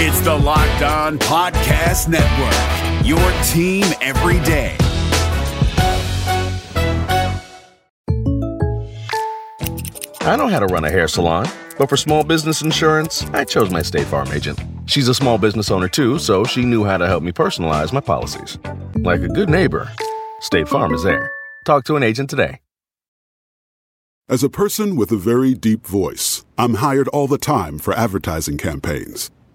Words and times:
It's 0.00 0.20
the 0.20 0.32
Locked 0.32 0.82
On 0.82 1.18
Podcast 1.18 2.06
Network, 2.06 3.04
your 3.04 3.18
team 3.42 3.84
every 4.00 4.38
day. 4.46 4.76
I 10.20 10.36
know 10.36 10.46
how 10.46 10.60
to 10.60 10.66
run 10.66 10.84
a 10.84 10.90
hair 10.92 11.08
salon, 11.08 11.48
but 11.78 11.88
for 11.88 11.96
small 11.96 12.22
business 12.22 12.62
insurance, 12.62 13.24
I 13.32 13.42
chose 13.42 13.72
my 13.72 13.82
State 13.82 14.06
Farm 14.06 14.28
agent. 14.28 14.60
She's 14.86 15.08
a 15.08 15.14
small 15.14 15.36
business 15.36 15.68
owner 15.68 15.88
too, 15.88 16.20
so 16.20 16.44
she 16.44 16.64
knew 16.64 16.84
how 16.84 16.98
to 16.98 17.08
help 17.08 17.24
me 17.24 17.32
personalize 17.32 17.92
my 17.92 17.98
policies. 17.98 18.56
Like 18.98 19.22
a 19.22 19.28
good 19.28 19.50
neighbor, 19.50 19.90
State 20.38 20.68
Farm 20.68 20.94
is 20.94 21.02
there. 21.02 21.28
Talk 21.64 21.82
to 21.86 21.96
an 21.96 22.04
agent 22.04 22.30
today. 22.30 22.60
As 24.28 24.44
a 24.44 24.48
person 24.48 24.94
with 24.94 25.10
a 25.10 25.16
very 25.16 25.54
deep 25.54 25.84
voice, 25.84 26.44
I'm 26.56 26.74
hired 26.74 27.08
all 27.08 27.26
the 27.26 27.36
time 27.36 27.80
for 27.80 27.94
advertising 27.94 28.58
campaigns. 28.58 29.32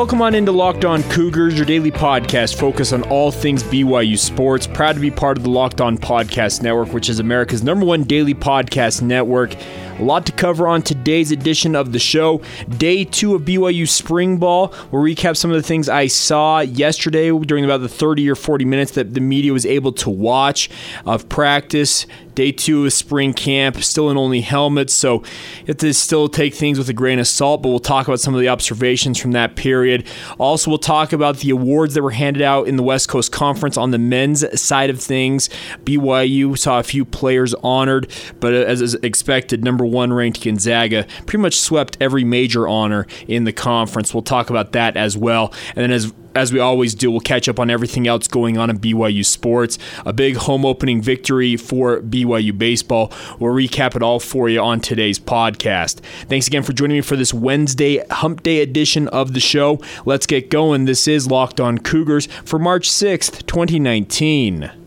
Welcome 0.00 0.22
on 0.22 0.34
into 0.34 0.50
Locked 0.50 0.86
On 0.86 1.02
Cougars, 1.10 1.56
your 1.58 1.66
daily 1.66 1.90
podcast 1.90 2.58
focused 2.58 2.94
on 2.94 3.02
all 3.10 3.30
things 3.30 3.62
BYU 3.62 4.18
sports. 4.18 4.66
Proud 4.66 4.94
to 4.94 4.98
be 4.98 5.10
part 5.10 5.36
of 5.36 5.44
the 5.44 5.50
Locked 5.50 5.82
On 5.82 5.98
Podcast 5.98 6.62
Network, 6.62 6.94
which 6.94 7.10
is 7.10 7.18
America's 7.18 7.62
number 7.62 7.84
one 7.84 8.04
daily 8.04 8.32
podcast 8.32 9.02
network. 9.02 9.54
A 10.00 10.02
lot 10.02 10.24
to 10.24 10.32
cover 10.32 10.66
on 10.66 10.80
today's 10.80 11.30
edition 11.30 11.76
of 11.76 11.92
the 11.92 11.98
show. 11.98 12.40
Day 12.78 13.04
two 13.04 13.34
of 13.34 13.42
BYU 13.42 13.86
Spring 13.86 14.38
Ball. 14.38 14.72
We'll 14.90 15.02
recap 15.02 15.36
some 15.36 15.50
of 15.50 15.58
the 15.58 15.62
things 15.62 15.90
I 15.90 16.06
saw 16.06 16.60
yesterday 16.60 17.30
during 17.30 17.66
about 17.66 17.82
the 17.82 17.88
30 17.88 18.30
or 18.30 18.34
40 18.34 18.64
minutes 18.64 18.92
that 18.92 19.12
the 19.12 19.20
media 19.20 19.52
was 19.52 19.66
able 19.66 19.92
to 19.92 20.08
watch 20.08 20.70
of 21.04 21.28
practice. 21.28 22.06
Day 22.34 22.52
two 22.52 22.86
of 22.86 22.92
spring 22.94 23.34
camp, 23.34 23.82
still 23.82 24.08
in 24.08 24.16
only 24.16 24.40
helmets, 24.40 24.94
so 24.94 25.22
have 25.66 25.76
to 25.78 25.92
still 25.92 26.26
take 26.28 26.54
things 26.54 26.78
with 26.78 26.88
a 26.88 26.94
grain 26.94 27.18
of 27.18 27.26
salt, 27.26 27.60
but 27.60 27.68
we'll 27.68 27.80
talk 27.80 28.06
about 28.06 28.20
some 28.20 28.34
of 28.34 28.40
the 28.40 28.48
observations 28.48 29.18
from 29.18 29.32
that 29.32 29.56
period. 29.56 30.06
Also, 30.38 30.70
we'll 30.70 30.78
talk 30.78 31.12
about 31.12 31.38
the 31.38 31.50
awards 31.50 31.92
that 31.92 32.02
were 32.02 32.12
handed 32.12 32.40
out 32.40 32.66
in 32.66 32.76
the 32.76 32.82
West 32.82 33.08
Coast 33.08 33.30
Conference 33.30 33.76
on 33.76 33.90
the 33.90 33.98
men's 33.98 34.58
side 34.58 34.88
of 34.88 35.02
things. 35.02 35.50
BYU 35.84 36.56
saw 36.56 36.78
a 36.78 36.82
few 36.82 37.04
players 37.04 37.52
honored, 37.62 38.10
but 38.38 38.54
as 38.54 38.94
expected, 38.94 39.62
number 39.62 39.84
one 39.90 40.12
ranked 40.12 40.42
Gonzaga 40.42 41.06
pretty 41.26 41.42
much 41.42 41.58
swept 41.58 41.96
every 42.00 42.24
major 42.24 42.68
honor 42.68 43.06
in 43.26 43.44
the 43.44 43.52
conference. 43.52 44.14
We'll 44.14 44.22
talk 44.22 44.50
about 44.50 44.72
that 44.72 44.96
as 44.96 45.16
well. 45.16 45.52
And 45.74 45.78
then 45.78 45.90
as 45.90 46.12
as 46.34 46.52
we 46.52 46.60
always 46.60 46.94
do, 46.94 47.10
we'll 47.10 47.20
catch 47.20 47.48
up 47.48 47.58
on 47.58 47.70
everything 47.70 48.06
else 48.06 48.28
going 48.28 48.56
on 48.56 48.70
in 48.70 48.78
BYU 48.78 49.24
sports. 49.24 49.78
A 50.06 50.12
big 50.12 50.36
home 50.36 50.64
opening 50.64 51.02
victory 51.02 51.56
for 51.56 52.00
BYU 52.00 52.56
baseball. 52.56 53.12
We'll 53.38 53.52
recap 53.52 53.96
it 53.96 54.02
all 54.02 54.20
for 54.20 54.48
you 54.48 54.60
on 54.60 54.80
today's 54.80 55.18
podcast. 55.18 56.00
Thanks 56.28 56.46
again 56.46 56.62
for 56.62 56.72
joining 56.72 56.98
me 56.98 57.02
for 57.02 57.16
this 57.16 57.34
Wednesday 57.34 58.04
Hump 58.10 58.42
Day 58.42 58.60
edition 58.60 59.08
of 59.08 59.34
the 59.34 59.40
show. 59.40 59.80
Let's 60.04 60.26
get 60.26 60.50
going. 60.50 60.84
This 60.84 61.08
is 61.08 61.26
Locked 61.26 61.60
On 61.60 61.78
Cougars 61.78 62.26
for 62.44 62.58
March 62.58 62.88
6th, 62.88 63.46
2019. 63.46 64.79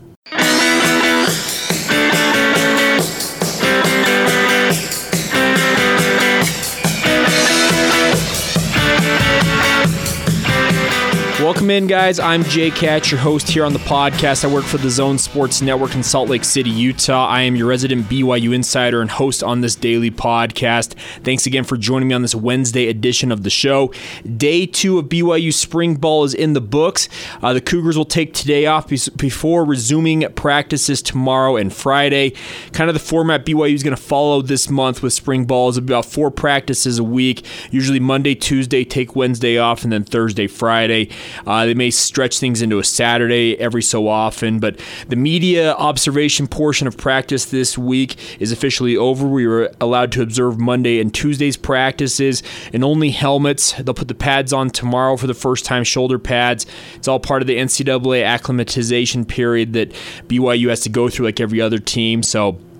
Welcome 11.63 11.84
in, 11.84 11.88
guys. 11.88 12.19
I'm 12.19 12.44
Jake 12.44 12.74
Hatch, 12.74 13.09
your 13.09 13.22
host 13.22 13.47
here 13.47 13.63
on 13.63 13.72
the 13.72 13.79
podcast. 13.79 14.44
I 14.44 14.53
work 14.53 14.66
for 14.66 14.78
the 14.78 14.90
Zone 14.90 15.18
Sports 15.18 15.62
Network 15.62 15.96
in 15.96 16.03
Salt 16.03 16.28
Lake 16.28 16.44
City, 16.44 16.69
Utah. 16.69 17.25
I 17.25 17.44
am 17.44 17.56
your 17.56 17.68
resident 17.68 18.07
BYU 18.07 18.53
insider 18.53 19.00
and 19.00 19.09
host 19.09 19.41
on 19.41 19.62
this 19.62 19.74
daily 19.74 20.12
podcast. 20.12 20.96
Thanks 21.24 21.46
again 21.46 21.63
for 21.63 21.78
joining 21.78 22.09
me 22.09 22.16
on 22.16 22.22
this 22.22 22.35
Wednesday 22.35 22.90
edition 22.90 23.31
of 23.31 23.44
the 23.44 23.50
show. 23.50 23.94
Day 24.35 24.66
two 24.66 25.00
of 25.00 25.06
BYU 25.06 25.53
Spring 25.53 25.96
Ball 25.96 26.25
is 26.25 26.34
in 26.34 26.51
the 26.51 26.59
books. 26.59 27.07
Uh, 27.41 27.53
the 27.53 27.62
Cougars 27.62 27.97
will 27.97 28.03
take 28.03 28.34
today 28.34 28.66
off 28.66 28.90
before 29.16 29.63
resuming 29.63 30.30
practices 30.34 31.01
tomorrow 31.01 31.56
and 31.56 31.72
Friday. 31.72 32.34
Kind 32.74 32.90
of 32.90 32.94
the 32.94 33.00
format 33.00 33.45
BYU 33.45 33.74
is 33.74 33.84
going 33.84 33.95
to 33.95 34.03
follow 34.03 34.41
this 34.41 34.69
month 34.69 35.01
with 35.01 35.13
Spring 35.13 35.45
Ball 35.45 35.69
is 35.69 35.78
about 35.78 36.03
four 36.03 36.30
practices 36.30 37.00
a 37.00 37.06
week, 37.06 37.45
usually 37.72 38.01
Monday, 38.01 38.35
Tuesday, 38.35 38.84
take 38.84 39.16
Wednesday 39.16 39.57
off, 39.57 39.85
and 39.85 39.94
then 39.94 40.03
Thursday, 40.03 40.47
Friday. 40.47 41.07
Uh, 41.47 41.53
they 41.62 41.74
may 41.74 41.91
stretch 41.91 42.40
things 42.40 42.62
into 42.62 42.80
a 42.80 42.84
Saturday 42.84 43.58
every 43.59 43.81
so 43.81 44.08
often, 44.08 44.59
but 44.59 44.80
the 45.08 45.16
media 45.16 45.74
observation 45.74 46.47
portion 46.47 46.88
of 46.88 46.97
practice 46.97 47.46
this 47.46 47.78
week 47.78 48.18
is 48.41 48.52
officially 48.52 48.97
over. 48.97 49.28
We 49.28 49.47
were 49.47 49.72
allowed 49.80 50.12
to 50.13 50.22
observe 50.22 50.59
Monday 50.59 51.00
and 51.00 51.13
Tuesday's 51.13 51.58
practices 51.58 52.44
and 52.74 52.84
only 52.84 53.12
helmets. 53.12 53.74
They'll 53.74 53.94
put 53.94 54.08
the 54.08 54.16
pads 54.16 54.52
on 54.52 54.69
tomorrow 54.69 55.18
for 55.18 55.28
the 55.28 55.34
first 55.34 55.66
time, 55.66 55.84
shoulder 55.84 56.19
pads. 56.19 56.66
It's 56.96 57.08
all 57.08 57.19
part 57.19 57.42
of 57.42 57.47
the 57.47 57.58
NCAA 57.58 58.24
acclimatization 58.24 59.25
period 59.25 59.74
that 59.74 59.92
BYU 60.28 60.69
has 60.69 60.81
to 60.81 60.90
go 60.90 61.09
through 61.09 61.25
like 61.25 61.40
every 61.40 61.62
other 61.62 61.80
team. 61.80 62.24
So, 62.24 62.50
uh, 62.50 62.73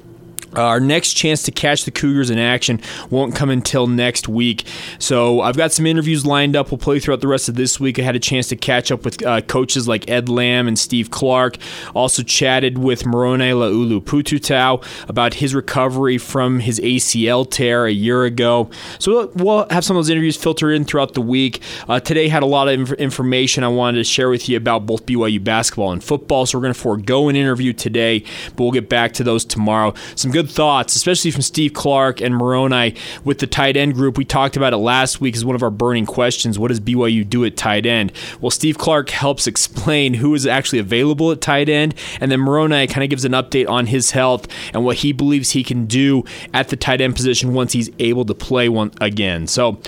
our 0.56 0.80
next 0.80 1.14
chance 1.14 1.44
to 1.44 1.52
catch 1.52 1.86
the 1.86 1.92
Cougars 1.92 2.30
in 2.30 2.38
action 2.38 2.82
won't 3.10 3.36
come 3.36 3.50
until 3.50 3.88
next 3.88 4.28
week. 4.28 4.66
So 5.00 5.42
I've 5.42 5.58
got 5.58 5.72
some 5.72 5.86
interviews 5.86 6.26
lined 6.26 6.56
up. 6.56 6.72
We'll 6.72 6.78
play 6.78 7.00
throughout 7.00 7.22
the 7.22 7.28
rest 7.28 7.50
of 7.50 7.56
this 7.56 7.80
week. 7.80 8.00
I 8.00 8.04
had 8.04 8.16
a 8.16 8.20
chance 8.20 8.48
to 8.50 8.56
catch 8.56 8.92
up 8.92 9.06
with 9.06 9.24
uh, 9.26 9.42
coaches 9.42 9.88
like 9.88 10.10
Ed 10.10 10.30
Lamb 10.30 10.68
and 10.68 10.78
Steve 10.78 11.12
Clark. 11.12 11.58
Also 11.94 12.24
chatted 12.24 12.78
with 12.78 13.06
Moroni 13.06 13.52
Laulu 13.52 14.02
Pututau 14.02 14.84
about 15.10 15.36
his 15.36 15.56
recovery 15.56 16.18
from 16.18 16.60
his 16.60 16.80
ACL 16.80 17.50
tear 17.50 17.86
a 17.86 17.92
year 17.92 18.24
ago. 18.24 18.70
So 19.00 19.32
we'll 19.36 19.68
have 19.70 19.86
some 19.86 19.96
of 19.98 20.04
those 20.04 20.10
interviews 20.10 20.38
filtered 20.38 20.76
in 20.76 20.86
throughout 20.86 21.14
the 21.14 21.22
week. 21.22 21.62
Uh, 21.88 22.00
today 22.00 22.28
had 22.28 22.44
a 22.44 22.48
lot 22.48 22.68
of 22.68 22.80
inf- 22.80 22.92
information 22.94 23.64
I 23.64 23.68
wanted 23.70 23.98
to 23.98 24.04
share 24.04 24.30
with 24.30 24.50
you 24.50 24.58
about 24.58 24.86
both 24.86 25.06
BYU 25.06 25.44
basketball 25.44 25.92
and 25.92 26.04
football. 26.04 26.46
So 26.46 26.58
we're 26.58 26.64
going 26.64 26.74
to 26.74 26.80
forego 26.80 27.30
an 27.30 27.36
interview 27.36 27.74
today, 27.74 28.24
but 28.56 28.60
we'll 28.60 28.72
get 28.72 28.90
back 28.90 29.14
to 29.14 29.24
those 29.24 29.46
tomorrow. 29.46 29.94
Some 30.16 30.32
good 30.32 30.43
good 30.44 30.52
thoughts, 30.54 30.96
especially 30.96 31.32
from 31.32 31.42
Steve 31.42 31.74
Clark 31.74 32.22
and 32.22 32.36
Moroni 32.36 32.96
with 33.24 33.40
the 33.40 33.48
tight 33.48 33.78
end 33.78 33.94
group. 33.94 34.18
We 34.18 34.26
talked 34.26 34.58
about 34.58 34.74
it 34.74 34.78
last 34.78 35.22
week 35.22 35.36
as 35.36 35.46
one 35.46 35.56
of 35.56 35.64
our 35.64 35.70
burning 35.70 36.06
questions. 36.06 36.60
What 36.60 36.68
does 36.68 36.80
BYU 36.80 37.28
do 37.28 37.46
at 37.46 37.56
tight 37.56 37.86
end? 37.86 38.12
Well, 38.42 38.52
Steve 38.52 38.78
Clark 38.78 39.10
helps 39.10 39.48
explain 39.48 40.16
who 40.16 40.34
is 40.36 40.46
actually 40.46 40.80
available 40.80 41.32
at 41.32 41.42
tight 41.42 41.70
end, 41.70 41.96
and 42.20 42.32
then 42.32 42.40
Moroni 42.40 42.88
kind 42.88 43.04
of 43.04 43.10
gives 43.10 43.26
an 43.26 43.32
update 43.32 43.70
on 43.70 43.88
his 43.88 44.12
health 44.12 44.48
and 44.74 44.84
what 44.84 44.98
he 44.98 45.14
believes 45.14 45.52
he 45.52 45.64
can 45.64 45.86
do 45.86 46.24
at 46.54 46.70
the 46.70 46.76
tight 46.76 47.00
end 47.00 47.16
position 47.16 47.54
once 47.54 47.72
he's 47.72 47.90
able 48.00 48.26
to 48.26 48.34
play 48.34 48.68
one 48.68 48.92
again. 49.00 49.48
So 49.48 49.80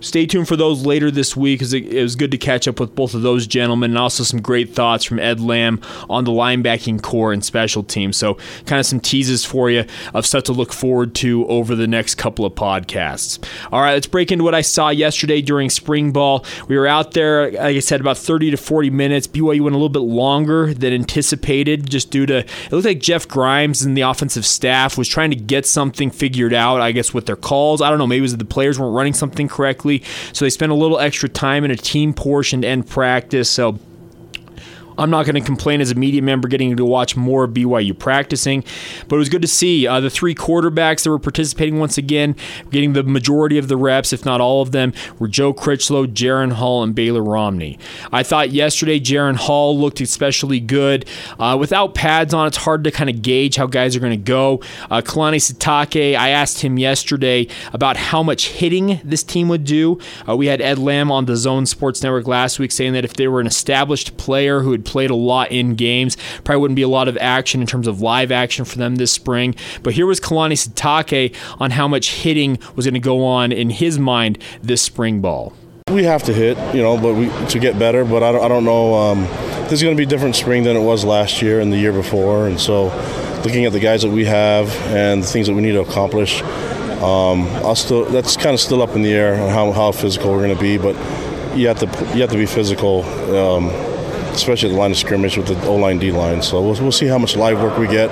stay 0.00 0.26
tuned 0.26 0.48
for 0.48 0.56
those 0.56 0.84
later 0.84 1.10
this 1.10 1.36
week 1.36 1.58
because 1.58 1.72
it, 1.72 1.86
it, 1.86 2.02
was 2.02 2.16
good 2.16 2.30
to 2.30 2.38
catch 2.38 2.68
up 2.68 2.78
with 2.78 2.94
both 2.94 3.14
of 3.14 3.22
those 3.22 3.46
gentlemen 3.46 3.92
and 3.92 3.98
also 3.98 4.22
some 4.22 4.40
great 4.40 4.74
thoughts 4.74 5.04
from 5.04 5.18
Ed 5.18 5.40
Lamb 5.40 5.80
on 6.08 6.24
the 6.24 6.30
linebacking 6.30 7.02
core 7.02 7.32
and 7.32 7.44
special 7.44 7.82
teams. 7.82 8.16
So, 8.16 8.34
kind 8.66 8.78
of 8.78 8.86
some 8.86 9.00
teases 9.00 9.44
for 9.44 9.70
you 9.70 9.84
of 10.14 10.26
stuff 10.26 10.44
to 10.44 10.52
look 10.52 10.72
forward 10.72 11.14
to 11.16 11.46
over 11.46 11.74
the 11.74 11.86
next 11.86 12.16
couple 12.16 12.44
of 12.44 12.54
podcasts. 12.54 13.42
All 13.72 13.80
right, 13.80 13.94
let's 13.94 14.06
break 14.06 14.30
into 14.30 14.44
what 14.44 14.54
I 14.54 14.60
saw 14.60 14.90
yesterday 14.90 15.40
during 15.40 15.70
spring 15.70 16.12
ball. 16.12 16.44
We 16.68 16.76
were 16.76 16.86
out 16.86 17.12
there, 17.12 17.52
like 17.52 17.76
I 17.76 17.80
said, 17.80 18.00
about 18.00 18.18
30 18.18 18.50
to 18.52 18.56
40 18.56 18.90
minutes. 18.90 19.26
BYU 19.26 19.62
went 19.62 19.74
a 19.74 19.78
little 19.78 19.88
bit 19.88 20.00
longer 20.00 20.74
than 20.74 20.92
anticipated 20.92 21.88
just 21.88 22.10
due 22.10 22.26
to 22.26 22.38
it 22.38 22.72
looked 22.72 22.86
like 22.86 23.00
Jeff 23.00 23.26
Grimes 23.26 23.82
and 23.82 23.96
the 23.96 24.02
offensive 24.02 24.46
staff 24.46 24.98
was 24.98 25.08
trying 25.08 25.30
to 25.30 25.36
get 25.36 25.66
something 25.66 26.10
figured 26.10 26.52
out, 26.54 26.80
I 26.80 26.92
guess, 26.92 27.14
with 27.14 27.26
their 27.26 27.36
calls. 27.36 27.80
I 27.80 27.88
don't 27.88 27.98
know, 27.98 28.06
maybe 28.06 28.18
it 28.18 28.22
was 28.22 28.36
the 28.36 28.44
players 28.44 28.78
weren't 28.78 28.94
running 28.94 29.14
something 29.14 29.48
correctly 29.48 29.85
so 30.32 30.44
they 30.44 30.50
spent 30.50 30.72
a 30.72 30.74
little 30.74 30.98
extra 30.98 31.28
time 31.28 31.64
in 31.64 31.70
a 31.70 31.76
team 31.76 32.12
portion 32.12 32.62
to 32.62 32.68
end 32.68 32.88
practice. 32.88 33.48
So 33.48 33.78
I'm 34.98 35.10
not 35.10 35.26
going 35.26 35.34
to 35.34 35.40
complain 35.40 35.80
as 35.80 35.90
a 35.90 35.94
media 35.94 36.22
member 36.22 36.48
getting 36.48 36.76
to 36.76 36.84
watch 36.84 37.16
more 37.16 37.46
BYU 37.46 37.98
practicing, 37.98 38.64
but 39.08 39.16
it 39.16 39.18
was 39.18 39.28
good 39.28 39.42
to 39.42 39.48
see 39.48 39.86
uh, 39.86 40.00
the 40.00 40.10
three 40.10 40.34
quarterbacks 40.34 41.04
that 41.04 41.10
were 41.10 41.18
participating 41.18 41.78
once 41.78 41.98
again, 41.98 42.36
getting 42.70 42.94
the 42.94 43.02
majority 43.02 43.58
of 43.58 43.68
the 43.68 43.76
reps, 43.76 44.12
if 44.12 44.24
not 44.24 44.40
all 44.40 44.62
of 44.62 44.72
them, 44.72 44.92
were 45.18 45.28
Joe 45.28 45.52
Critchlow, 45.52 46.06
Jaren 46.06 46.52
Hall, 46.52 46.82
and 46.82 46.94
Baylor 46.94 47.22
Romney. 47.22 47.78
I 48.12 48.22
thought 48.22 48.50
yesterday 48.50 48.98
Jaren 48.98 49.36
Hall 49.36 49.78
looked 49.78 50.00
especially 50.00 50.60
good. 50.60 51.06
Uh, 51.38 51.56
without 51.58 51.94
pads 51.94 52.32
on, 52.32 52.46
it's 52.46 52.56
hard 52.56 52.84
to 52.84 52.90
kind 52.90 53.10
of 53.10 53.22
gauge 53.22 53.56
how 53.56 53.66
guys 53.66 53.94
are 53.94 54.00
going 54.00 54.10
to 54.12 54.16
go. 54.16 54.62
Uh, 54.90 55.02
Kalani 55.02 55.36
Sitake, 55.36 56.16
I 56.16 56.30
asked 56.30 56.60
him 56.60 56.78
yesterday 56.78 57.48
about 57.72 57.96
how 57.96 58.22
much 58.22 58.48
hitting 58.48 59.00
this 59.04 59.22
team 59.22 59.48
would 59.48 59.64
do. 59.64 59.98
Uh, 60.26 60.36
we 60.36 60.46
had 60.46 60.60
Ed 60.60 60.78
Lamb 60.78 61.12
on 61.12 61.26
the 61.26 61.36
Zone 61.36 61.66
Sports 61.66 62.02
Network 62.02 62.26
last 62.26 62.58
week 62.58 62.72
saying 62.72 62.94
that 62.94 63.04
if 63.04 63.14
they 63.14 63.28
were 63.28 63.40
an 63.40 63.46
established 63.46 64.16
player 64.16 64.60
who 64.60 64.72
had 64.72 64.85
played 64.86 65.10
a 65.10 65.14
lot 65.14 65.52
in 65.52 65.74
games. 65.74 66.16
Probably 66.44 66.60
wouldn't 66.60 66.76
be 66.76 66.82
a 66.82 66.88
lot 66.88 67.08
of 67.08 67.18
action 67.18 67.60
in 67.60 67.66
terms 67.66 67.86
of 67.86 68.00
live 68.00 68.32
action 68.32 68.64
for 68.64 68.78
them 68.78 68.96
this 68.96 69.12
spring. 69.12 69.54
But 69.82 69.94
here 69.94 70.06
was 70.06 70.20
Kalani 70.20 70.52
Sitake 70.52 71.34
on 71.60 71.72
how 71.72 71.88
much 71.88 72.10
hitting 72.10 72.58
was 72.74 72.86
going 72.86 72.94
to 72.94 73.00
go 73.00 73.24
on 73.24 73.52
in 73.52 73.70
his 73.70 73.98
mind 73.98 74.38
this 74.62 74.80
spring 74.80 75.20
ball. 75.20 75.52
We 75.90 76.02
have 76.02 76.24
to 76.24 76.32
hit, 76.32 76.58
you 76.74 76.82
know, 76.82 76.96
but 76.98 77.14
we 77.14 77.28
to 77.48 77.58
get 77.58 77.78
better. 77.78 78.04
But 78.04 78.22
I 78.22 78.32
don't, 78.32 78.44
I 78.44 78.48
don't 78.48 78.64
know. 78.64 78.94
Um, 78.94 79.22
this 79.64 79.74
is 79.74 79.82
going 79.82 79.96
to 79.96 80.00
be 80.00 80.04
a 80.04 80.08
different 80.08 80.34
spring 80.34 80.64
than 80.64 80.76
it 80.76 80.82
was 80.82 81.04
last 81.04 81.42
year 81.42 81.60
and 81.60 81.72
the 81.72 81.76
year 81.76 81.92
before, 81.92 82.46
and 82.46 82.58
so 82.58 82.86
looking 83.44 83.64
at 83.64 83.72
the 83.72 83.78
guys 83.78 84.02
that 84.02 84.10
we 84.10 84.24
have 84.24 84.74
and 84.88 85.22
the 85.22 85.26
things 85.26 85.46
that 85.46 85.54
we 85.54 85.62
need 85.62 85.72
to 85.72 85.80
accomplish, 85.80 86.42
um, 87.02 87.46
I'll 87.62 87.76
still 87.76 88.04
that's 88.06 88.36
kind 88.36 88.54
of 88.54 88.60
still 88.60 88.82
up 88.82 88.96
in 88.96 89.02
the 89.02 89.12
air 89.12 89.40
on 89.40 89.50
how, 89.50 89.70
how 89.70 89.92
physical 89.92 90.32
we're 90.32 90.42
going 90.42 90.56
to 90.56 90.60
be. 90.60 90.76
But 90.78 90.96
you 91.56 91.68
have 91.68 91.78
to 91.78 91.86
you 92.14 92.22
have 92.22 92.30
to 92.30 92.36
be 92.36 92.46
physical. 92.46 93.04
Um, 93.34 93.95
especially 94.36 94.70
the 94.70 94.76
line 94.76 94.90
of 94.90 94.96
scrimmage 94.96 95.36
with 95.36 95.48
the 95.48 95.66
O 95.66 95.76
line, 95.76 95.98
D 95.98 96.12
line. 96.12 96.42
So 96.42 96.62
we'll, 96.62 96.80
we'll 96.80 96.92
see 96.92 97.06
how 97.06 97.18
much 97.18 97.36
live 97.36 97.60
work 97.60 97.78
we 97.78 97.86
get. 97.86 98.10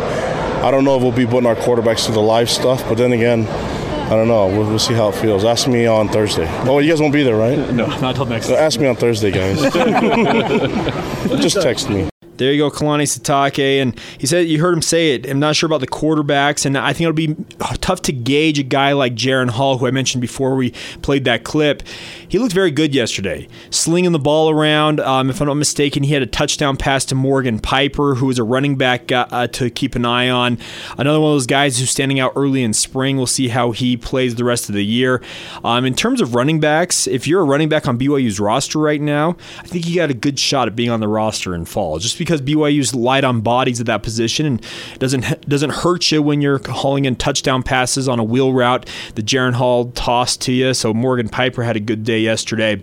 I 0.65 0.71
don't 0.71 0.85
know 0.85 0.97
if 0.97 1.03
we'll 1.03 1.13
be 1.13 1.27
putting 1.27 1.47
our 1.47 1.55
quarterbacks 1.55 2.07
to 2.07 2.13
the 2.13 2.23
live 2.23 2.49
stuff, 2.51 2.83
but 2.89 2.97
then 2.97 3.13
again, 3.13 3.47
I 3.47 4.11
don't 4.11 4.29
know. 4.29 4.47
We'll, 4.47 4.69
we'll, 4.69 4.79
see 4.79 4.95
how 4.95 5.09
it 5.09 5.15
feels. 5.15 5.45
Ask 5.45 5.67
me 5.67 5.87
on 5.87 6.09
Thursday. 6.09 6.47
Oh, 6.67 6.79
you 6.79 6.91
guys 6.91 7.01
won't 7.01 7.13
be 7.13 7.23
there, 7.23 7.37
right? 7.37 7.57
No, 7.57 7.87
not 7.87 8.03
until 8.03 8.27
next. 8.27 8.51
Ask 8.51 8.79
me 8.79 8.87
on 8.87 8.97
Thursday, 8.97 9.31
guys. 9.31 9.61
Just 11.41 11.63
text 11.63 11.89
me. 11.89 12.09
There 12.37 12.53
you 12.53 12.59
go, 12.59 12.71
Kalani 12.71 13.05
Sitake. 13.05 13.81
And 13.81 13.99
he 14.19 14.27
said, 14.27 14.49
you 14.49 14.61
heard 14.61 14.75
him 14.75 14.83
say 14.83 15.15
it. 15.15 15.29
I'm 15.29 15.39
not 15.39 15.57
sure 15.57 15.67
about 15.67 15.81
the 15.81 15.87
quarterbacks, 15.87 16.67
and 16.67 16.77
I 16.77 16.93
think 16.93 17.03
it'll 17.03 17.13
be 17.13 17.37
tough 17.81 18.03
to 18.03 18.13
gauge 18.13 18.59
a 18.59 18.63
guy 18.63 18.93
like 18.93 19.15
Jaren 19.15 19.51
Hall, 19.51 19.79
who 19.79 19.87
I 19.87 19.91
mentioned 19.91 20.21
before 20.21 20.57
we 20.57 20.71
played 21.03 21.25
that 21.25 21.45
clip. 21.45 21.83
He 22.29 22.39
looked 22.39 22.53
very 22.53 22.71
good 22.71 22.95
yesterday, 22.95 23.49
slinging 23.71 24.13
the 24.13 24.19
ball 24.19 24.51
around. 24.51 25.01
Um, 25.01 25.31
if 25.31 25.41
I'm 25.41 25.47
not 25.47 25.55
mistaken, 25.55 26.03
he 26.03 26.13
had 26.13 26.23
a 26.23 26.27
touchdown 26.27 26.77
pass 26.77 27.05
to 27.07 27.15
Morgan 27.15 27.61
Piper, 27.61 28.17
who 28.17 28.29
is 28.31 28.39
a 28.39 28.45
running 28.45 28.77
back 28.77 29.13
uh, 29.13 29.47
to 29.49 29.71
keep 29.71 29.95
an 29.95 30.05
eye 30.05 30.29
on. 30.29 30.59
Another 30.99 31.21
one 31.21 31.31
of 31.31 31.35
those 31.35 31.47
guys 31.47 31.79
who's 31.79 31.91
standing 31.91 32.19
out 32.19 32.33
early 32.35 32.63
in 32.63 32.73
spring. 32.73 33.17
We'll 33.17 33.27
see 33.27 33.49
how 33.49 33.71
he 33.71 33.97
plays 33.97 34.35
the 34.35 34.45
rest 34.45 34.69
of 34.69 34.75
the 34.75 34.85
year. 34.85 35.23
Um, 35.63 35.85
in 35.85 35.95
terms 35.95 36.21
of 36.21 36.35
running 36.35 36.59
backs, 36.59 37.07
if 37.07 37.27
you're 37.29 37.43
a 37.43 37.45
running 37.45 37.69
back 37.69 37.87
on 37.87 37.99
BYU's 37.99 38.41
roster 38.41 38.79
right 38.79 39.01
now, 39.01 39.37
I 39.61 39.67
think 39.67 39.87
you 39.87 39.95
got 39.95 40.11
a 40.11 40.15
good 40.15 40.39
shot 40.39 40.67
at 40.67 40.75
being 40.75 40.91
on 40.91 41.01
the 41.01 41.09
roster 41.09 41.55
in 41.55 41.65
fall. 41.65 41.99
Just 41.99 42.17
because 42.25 42.41
BYU's 42.41 42.95
light 42.95 43.25
on 43.25 43.41
bodies 43.41 43.81
at 43.81 43.87
that 43.87 44.03
position 44.03 44.47
and 44.47 44.67
doesn't 44.99 45.49
doesn't 45.49 45.71
hurt 45.71 46.11
you 46.11 46.23
when 46.23 46.41
you're 46.41 46.61
hauling 46.69 47.05
in 47.05 47.17
touchdown 47.17 47.63
passes 47.63 48.09
on 48.09 48.19
a 48.19 48.25
wheel 48.25 48.53
route 48.53 48.89
The 49.15 49.23
Jaren 49.23 49.55
Hall 49.55 49.91
tossed 49.93 50.41
to 50.43 50.53
you. 50.53 50.75
So 50.75 50.93
Morgan 50.93 51.29
Piper 51.29 51.63
had 51.63 51.77
a 51.77 51.81
good 51.81 52.05
day 52.05 52.21
yesterday. 52.21 52.83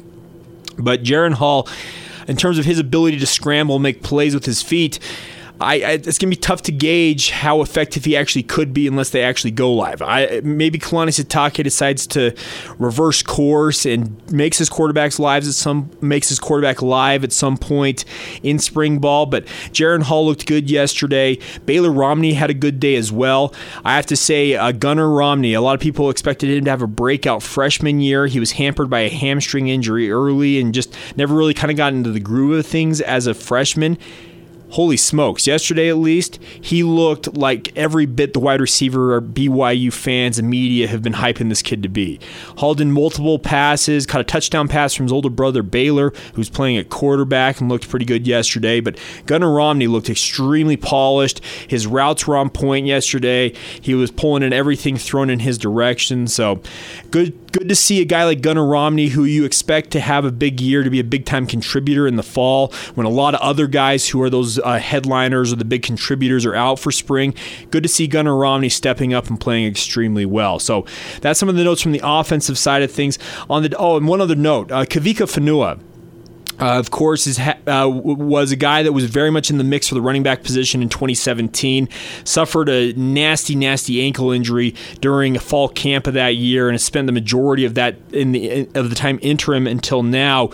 But 0.77 1.03
Jaren 1.03 1.33
Hall, 1.33 1.67
in 2.27 2.37
terms 2.37 2.57
of 2.57 2.65
his 2.65 2.79
ability 2.79 3.19
to 3.19 3.25
scramble, 3.25 3.79
make 3.79 4.03
plays 4.03 4.33
with 4.33 4.45
his 4.45 4.61
feet, 4.61 4.99
I, 5.61 5.75
I, 5.75 5.91
it's 5.91 6.17
gonna 6.17 6.31
be 6.31 6.35
tough 6.35 6.63
to 6.63 6.71
gauge 6.71 7.29
how 7.29 7.61
effective 7.61 8.05
he 8.05 8.17
actually 8.17 8.43
could 8.43 8.73
be 8.73 8.87
unless 8.87 9.11
they 9.11 9.23
actually 9.23 9.51
go 9.51 9.71
live. 9.71 10.01
I, 10.01 10.41
maybe 10.43 10.79
Kalani 10.79 11.09
Sitake 11.09 11.63
decides 11.63 12.07
to 12.07 12.35
reverse 12.79 13.21
course 13.21 13.85
and 13.85 14.19
makes 14.31 14.57
his 14.57 14.69
quarterbacks 14.69 15.19
lives 15.19 15.47
at 15.47 15.53
some 15.53 15.91
makes 16.01 16.29
his 16.29 16.39
quarterback 16.39 16.81
live 16.81 17.23
at 17.23 17.31
some 17.31 17.57
point 17.57 18.05
in 18.43 18.59
spring 18.59 18.99
ball. 18.99 19.25
But 19.25 19.45
Jaren 19.71 20.03
Hall 20.03 20.25
looked 20.25 20.45
good 20.47 20.69
yesterday. 20.69 21.37
Baylor 21.65 21.91
Romney 21.91 22.33
had 22.33 22.49
a 22.49 22.55
good 22.55 22.79
day 22.79 22.95
as 22.95 23.11
well. 23.11 23.53
I 23.85 23.95
have 23.95 24.07
to 24.07 24.15
say, 24.15 24.55
uh, 24.55 24.71
Gunnar 24.71 25.09
Romney. 25.09 25.53
A 25.53 25.61
lot 25.61 25.75
of 25.75 25.81
people 25.81 26.09
expected 26.09 26.49
him 26.49 26.65
to 26.65 26.71
have 26.71 26.81
a 26.81 26.87
breakout 26.87 27.43
freshman 27.43 28.01
year. 28.01 28.27
He 28.27 28.39
was 28.39 28.53
hampered 28.53 28.89
by 28.89 29.01
a 29.01 29.09
hamstring 29.09 29.67
injury 29.67 30.11
early 30.11 30.59
and 30.59 30.73
just 30.73 30.95
never 31.15 31.35
really 31.35 31.53
kind 31.53 31.71
of 31.71 31.77
got 31.77 31.93
into 31.93 32.11
the 32.11 32.19
groove 32.19 32.59
of 32.59 32.65
things 32.65 33.01
as 33.01 33.27
a 33.27 33.33
freshman 33.33 33.97
holy 34.71 34.97
smokes, 34.97 35.47
yesterday 35.47 35.89
at 35.89 35.97
least, 35.97 36.39
he 36.59 36.83
looked 36.83 37.35
like 37.35 37.75
every 37.77 38.05
bit 38.05 38.33
the 38.33 38.39
wide 38.39 38.61
receiver 38.61 39.13
or 39.13 39.21
BYU 39.21 39.91
fans 39.91 40.39
and 40.39 40.49
media 40.49 40.87
have 40.87 41.01
been 41.01 41.13
hyping 41.13 41.49
this 41.49 41.61
kid 41.61 41.83
to 41.83 41.89
be. 41.89 42.19
Hauled 42.57 42.81
in 42.81 42.91
multiple 42.91 43.39
passes, 43.39 44.05
caught 44.05 44.21
a 44.21 44.25
touchdown 44.25 44.67
pass 44.67 44.93
from 44.93 45.05
his 45.05 45.13
older 45.13 45.29
brother 45.29 45.63
Baylor, 45.63 46.13
who's 46.33 46.49
playing 46.49 46.77
at 46.77 46.89
quarterback 46.89 47.59
and 47.59 47.69
looked 47.69 47.89
pretty 47.89 48.05
good 48.05 48.25
yesterday. 48.25 48.79
But 48.79 48.97
Gunnar 49.25 49.51
Romney 49.51 49.87
looked 49.87 50.09
extremely 50.09 50.77
polished. 50.77 51.43
His 51.67 51.87
routes 51.87 52.25
were 52.27 52.37
on 52.37 52.49
point 52.49 52.85
yesterday. 52.85 53.53
He 53.81 53.93
was 53.93 54.11
pulling 54.11 54.43
in 54.43 54.53
everything 54.53 54.97
thrown 54.97 55.29
in 55.29 55.39
his 55.39 55.57
direction. 55.57 56.27
So 56.27 56.61
good 57.11 57.51
good 57.51 57.69
to 57.69 57.75
see 57.75 58.01
a 58.01 58.05
guy 58.05 58.23
like 58.23 58.41
Gunnar 58.41 58.65
Romney, 58.65 59.07
who 59.07 59.23
you 59.23 59.45
expect 59.45 59.91
to 59.91 59.99
have 59.99 60.25
a 60.25 60.31
big 60.31 60.61
year, 60.61 60.83
to 60.83 60.89
be 60.89 60.99
a 60.99 61.03
big 61.03 61.25
time 61.25 61.45
contributor 61.45 62.07
in 62.07 62.15
the 62.15 62.23
fall, 62.23 62.73
when 62.95 63.05
a 63.05 63.09
lot 63.09 63.35
of 63.35 63.41
other 63.41 63.67
guys 63.67 64.09
who 64.09 64.21
are 64.21 64.29
those 64.29 64.59
uh, 64.61 64.79
headliners 64.79 65.51
or 65.51 65.55
the 65.55 65.65
big 65.65 65.83
contributors 65.83 66.45
are 66.45 66.55
out 66.55 66.79
for 66.79 66.91
spring. 66.91 67.33
Good 67.69 67.83
to 67.83 67.89
see 67.89 68.07
Gunnar 68.07 68.35
Romney 68.35 68.69
stepping 68.69 69.13
up 69.13 69.27
and 69.27 69.39
playing 69.39 69.65
extremely 69.67 70.25
well. 70.25 70.59
So 70.59 70.85
that's 71.21 71.39
some 71.39 71.49
of 71.49 71.55
the 71.55 71.63
notes 71.63 71.81
from 71.81 71.91
the 71.91 72.01
offensive 72.03 72.57
side 72.57 72.83
of 72.83 72.91
things. 72.91 73.17
On 73.49 73.63
the 73.63 73.75
oh, 73.77 73.97
and 73.97 74.07
one 74.07 74.21
other 74.21 74.35
note, 74.35 74.71
uh, 74.71 74.85
Kavika 74.85 75.27
Fonua. 75.27 75.79
Uh, 76.59 76.77
of 76.77 76.91
course, 76.91 77.25
is, 77.25 77.39
uh, 77.39 77.89
was 77.89 78.51
a 78.51 78.55
guy 78.55 78.83
that 78.83 78.93
was 78.93 79.05
very 79.05 79.31
much 79.31 79.49
in 79.49 79.57
the 79.57 79.63
mix 79.63 79.87
for 79.87 79.95
the 79.95 80.01
running 80.01 80.21
back 80.21 80.43
position 80.43 80.83
in 80.83 80.89
2017. 80.89 81.89
Suffered 82.23 82.69
a 82.69 82.93
nasty, 82.93 83.55
nasty 83.55 83.99
ankle 83.99 84.29
injury 84.29 84.75
during 84.99 85.39
fall 85.39 85.69
camp 85.69 86.05
of 86.05 86.13
that 86.13 86.35
year, 86.35 86.69
and 86.69 86.75
has 86.75 86.83
spent 86.83 87.07
the 87.07 87.13
majority 87.13 87.65
of 87.65 87.73
that 87.73 87.95
in 88.13 88.31
the 88.31 88.69
of 88.75 88.91
the 88.91 88.95
time 88.95 89.17
interim 89.23 89.65
until 89.65 90.03
now 90.03 90.51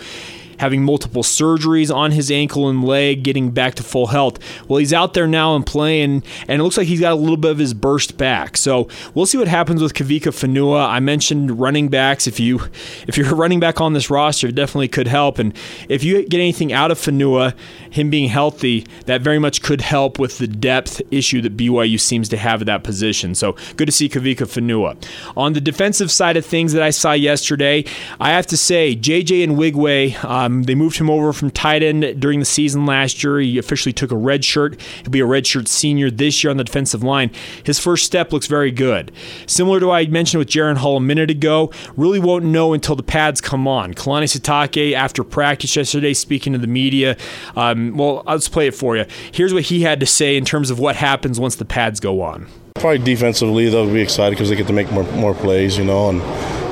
having 0.58 0.82
multiple 0.82 1.22
surgeries 1.22 1.94
on 1.94 2.10
his 2.12 2.30
ankle 2.30 2.68
and 2.68 2.84
leg, 2.84 3.22
getting 3.22 3.50
back 3.50 3.74
to 3.76 3.82
full 3.82 4.08
health. 4.08 4.38
Well, 4.68 4.78
he's 4.78 4.92
out 4.92 5.14
there 5.14 5.26
now 5.26 5.56
and 5.56 5.64
playing, 5.64 6.22
and 6.46 6.60
it 6.60 6.62
looks 6.62 6.76
like 6.76 6.86
he's 6.86 7.00
got 7.00 7.12
a 7.12 7.16
little 7.16 7.36
bit 7.36 7.50
of 7.50 7.58
his 7.58 7.74
burst 7.74 8.16
back. 8.16 8.56
So 8.56 8.88
we'll 9.14 9.26
see 9.26 9.38
what 9.38 9.48
happens 9.48 9.82
with 9.82 9.94
Kavika 9.94 10.32
Fonua. 10.32 10.88
I 10.88 11.00
mentioned 11.00 11.58
running 11.60 11.88
backs. 11.88 12.26
If 12.26 12.40
you 12.40 12.60
if 13.06 13.16
you're 13.16 13.30
a 13.30 13.34
running 13.38 13.60
back 13.60 13.80
on 13.80 13.92
this 13.92 14.10
roster, 14.10 14.48
it 14.48 14.54
definitely 14.54 14.88
could 14.88 15.06
help. 15.06 15.38
And 15.38 15.54
if 15.88 16.02
you 16.02 16.26
get 16.26 16.38
anything 16.38 16.72
out 16.72 16.90
of 16.90 16.98
Fonua, 16.98 17.54
him 17.90 18.10
being 18.10 18.28
healthy, 18.28 18.86
that 19.06 19.22
very 19.22 19.38
much 19.38 19.62
could 19.62 19.80
help 19.80 20.18
with 20.18 20.38
the 20.38 20.46
depth 20.46 21.00
issue 21.10 21.40
that 21.42 21.56
BYU 21.56 21.98
seems 22.00 22.28
to 22.30 22.36
have 22.36 22.62
at 22.62 22.66
that 22.66 22.84
position. 22.84 23.34
So 23.34 23.56
good 23.76 23.86
to 23.86 23.92
see 23.92 24.08
Kavika 24.08 24.46
Fonua. 24.46 24.96
On 25.36 25.52
the 25.52 25.60
defensive 25.60 26.10
side 26.10 26.36
of 26.36 26.44
things 26.44 26.72
that 26.72 26.82
I 26.82 26.90
saw 26.90 27.12
yesterday, 27.12 27.84
I 28.20 28.30
have 28.30 28.46
to 28.48 28.56
say 28.56 28.96
JJ 28.96 29.48
Nwigwe. 29.48 30.24
Uh, 30.24 30.47
um, 30.48 30.62
they 30.64 30.74
moved 30.74 30.98
him 30.98 31.10
over 31.10 31.32
from 31.32 31.50
tight 31.50 31.82
end 31.82 32.20
during 32.20 32.38
the 32.38 32.44
season 32.44 32.86
last 32.86 33.22
year. 33.22 33.38
He 33.38 33.58
officially 33.58 33.92
took 33.92 34.10
a 34.10 34.16
red 34.16 34.44
shirt. 34.44 34.80
He'll 35.02 35.10
be 35.10 35.20
a 35.20 35.26
red 35.26 35.46
shirt 35.46 35.68
senior 35.68 36.10
this 36.10 36.42
year 36.42 36.50
on 36.50 36.56
the 36.56 36.64
defensive 36.64 37.02
line. 37.02 37.30
His 37.64 37.78
first 37.78 38.04
step 38.04 38.32
looks 38.32 38.46
very 38.46 38.70
good. 38.70 39.12
Similar 39.46 39.80
to 39.80 39.86
what 39.88 39.94
I 39.94 40.06
mentioned 40.06 40.38
with 40.38 40.48
Jaren 40.48 40.78
Hall 40.78 40.96
a 40.96 41.00
minute 41.00 41.30
ago, 41.30 41.70
really 41.96 42.18
won't 42.18 42.44
know 42.44 42.72
until 42.72 42.96
the 42.96 43.02
pads 43.02 43.40
come 43.40 43.68
on. 43.68 43.94
Kalani 43.94 44.24
Sitake, 44.24 44.94
after 44.94 45.22
practice 45.22 45.76
yesterday, 45.76 46.14
speaking 46.14 46.52
to 46.54 46.58
the 46.58 46.66
media, 46.66 47.16
um, 47.56 47.96
well, 47.96 48.22
let's 48.26 48.48
play 48.48 48.66
it 48.66 48.74
for 48.74 48.96
you. 48.96 49.04
Here's 49.32 49.52
what 49.52 49.64
he 49.64 49.82
had 49.82 50.00
to 50.00 50.06
say 50.06 50.36
in 50.36 50.44
terms 50.44 50.70
of 50.70 50.78
what 50.78 50.96
happens 50.96 51.38
once 51.38 51.56
the 51.56 51.64
pads 51.64 52.00
go 52.00 52.22
on. 52.22 52.46
Probably 52.76 52.98
defensively, 52.98 53.68
they'll 53.68 53.92
be 53.92 54.00
excited 54.00 54.30
because 54.30 54.48
they 54.48 54.56
get 54.56 54.68
to 54.68 54.72
make 54.72 54.90
more, 54.92 55.02
more 55.14 55.34
plays, 55.34 55.76
you 55.76 55.84
know, 55.84 56.10
and 56.10 56.22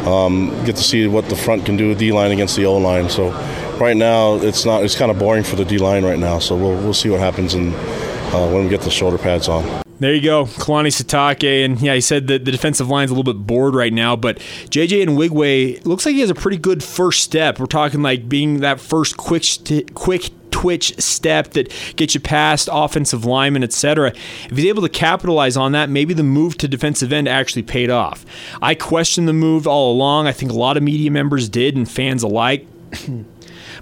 um, 0.06 0.48
get 0.64 0.76
to 0.76 0.82
see 0.82 1.08
what 1.08 1.28
the 1.28 1.34
front 1.34 1.66
can 1.66 1.76
do 1.76 1.88
with 1.88 1.98
D 1.98 2.12
line 2.12 2.30
against 2.30 2.54
the 2.54 2.64
O 2.64 2.76
line. 2.76 3.08
So 3.08 3.32
right 3.80 3.96
now 3.96 4.36
it's 4.36 4.64
not 4.64 4.82
it's 4.82 4.96
kind 4.96 5.10
of 5.10 5.18
boring 5.18 5.44
for 5.44 5.56
the 5.56 5.64
D 5.64 5.78
line 5.78 6.04
right 6.04 6.18
now. 6.18 6.38
So 6.38 6.56
we'll 6.56 6.76
we'll 6.76 6.94
see 6.94 7.10
what 7.10 7.20
happens 7.20 7.54
in, 7.54 7.72
uh, 7.74 8.48
when 8.50 8.64
we 8.64 8.68
get 8.68 8.82
the 8.82 8.90
shoulder 8.90 9.18
pads 9.18 9.48
on. 9.48 9.82
There 9.98 10.14
you 10.14 10.20
go, 10.20 10.44
Kalani 10.44 10.88
Sitake, 10.88 11.64
and 11.64 11.80
yeah, 11.80 11.94
he 11.94 12.02
said 12.02 12.26
that 12.26 12.44
the 12.44 12.52
defensive 12.52 12.90
line's 12.90 13.10
a 13.10 13.14
little 13.14 13.32
bit 13.32 13.46
bored 13.46 13.74
right 13.74 13.92
now, 13.92 14.14
but 14.14 14.36
JJ 14.68 15.06
Nwigwe 15.06 15.86
looks 15.86 16.04
like 16.04 16.14
he 16.14 16.20
has 16.20 16.28
a 16.28 16.34
pretty 16.34 16.58
good 16.58 16.84
first 16.84 17.22
step. 17.22 17.58
We're 17.58 17.64
talking 17.64 18.02
like 18.02 18.28
being 18.28 18.60
that 18.60 18.78
first 18.78 19.16
quick 19.16 19.42
st- 19.44 19.94
quick 19.94 20.30
twitch 20.50 20.98
step 20.98 21.50
that 21.52 21.72
gets 21.96 22.14
you 22.14 22.20
past 22.20 22.68
offensive 22.70 23.24
linemen, 23.24 23.62
etc. 23.62 24.12
If 24.50 24.56
he's 24.56 24.66
able 24.66 24.82
to 24.82 24.88
capitalize 24.90 25.56
on 25.56 25.72
that, 25.72 25.88
maybe 25.88 26.12
the 26.12 26.22
move 26.22 26.58
to 26.58 26.68
defensive 26.68 27.10
end 27.10 27.26
actually 27.26 27.62
paid 27.62 27.88
off. 27.88 28.26
I 28.60 28.74
questioned 28.74 29.28
the 29.28 29.32
move 29.32 29.66
all 29.66 29.92
along. 29.92 30.26
I 30.26 30.32
think 30.32 30.50
a 30.50 30.54
lot 30.54 30.76
of 30.76 30.82
media 30.82 31.10
members 31.10 31.48
did 31.48 31.74
and 31.74 31.90
fans 31.90 32.22
alike. 32.22 32.66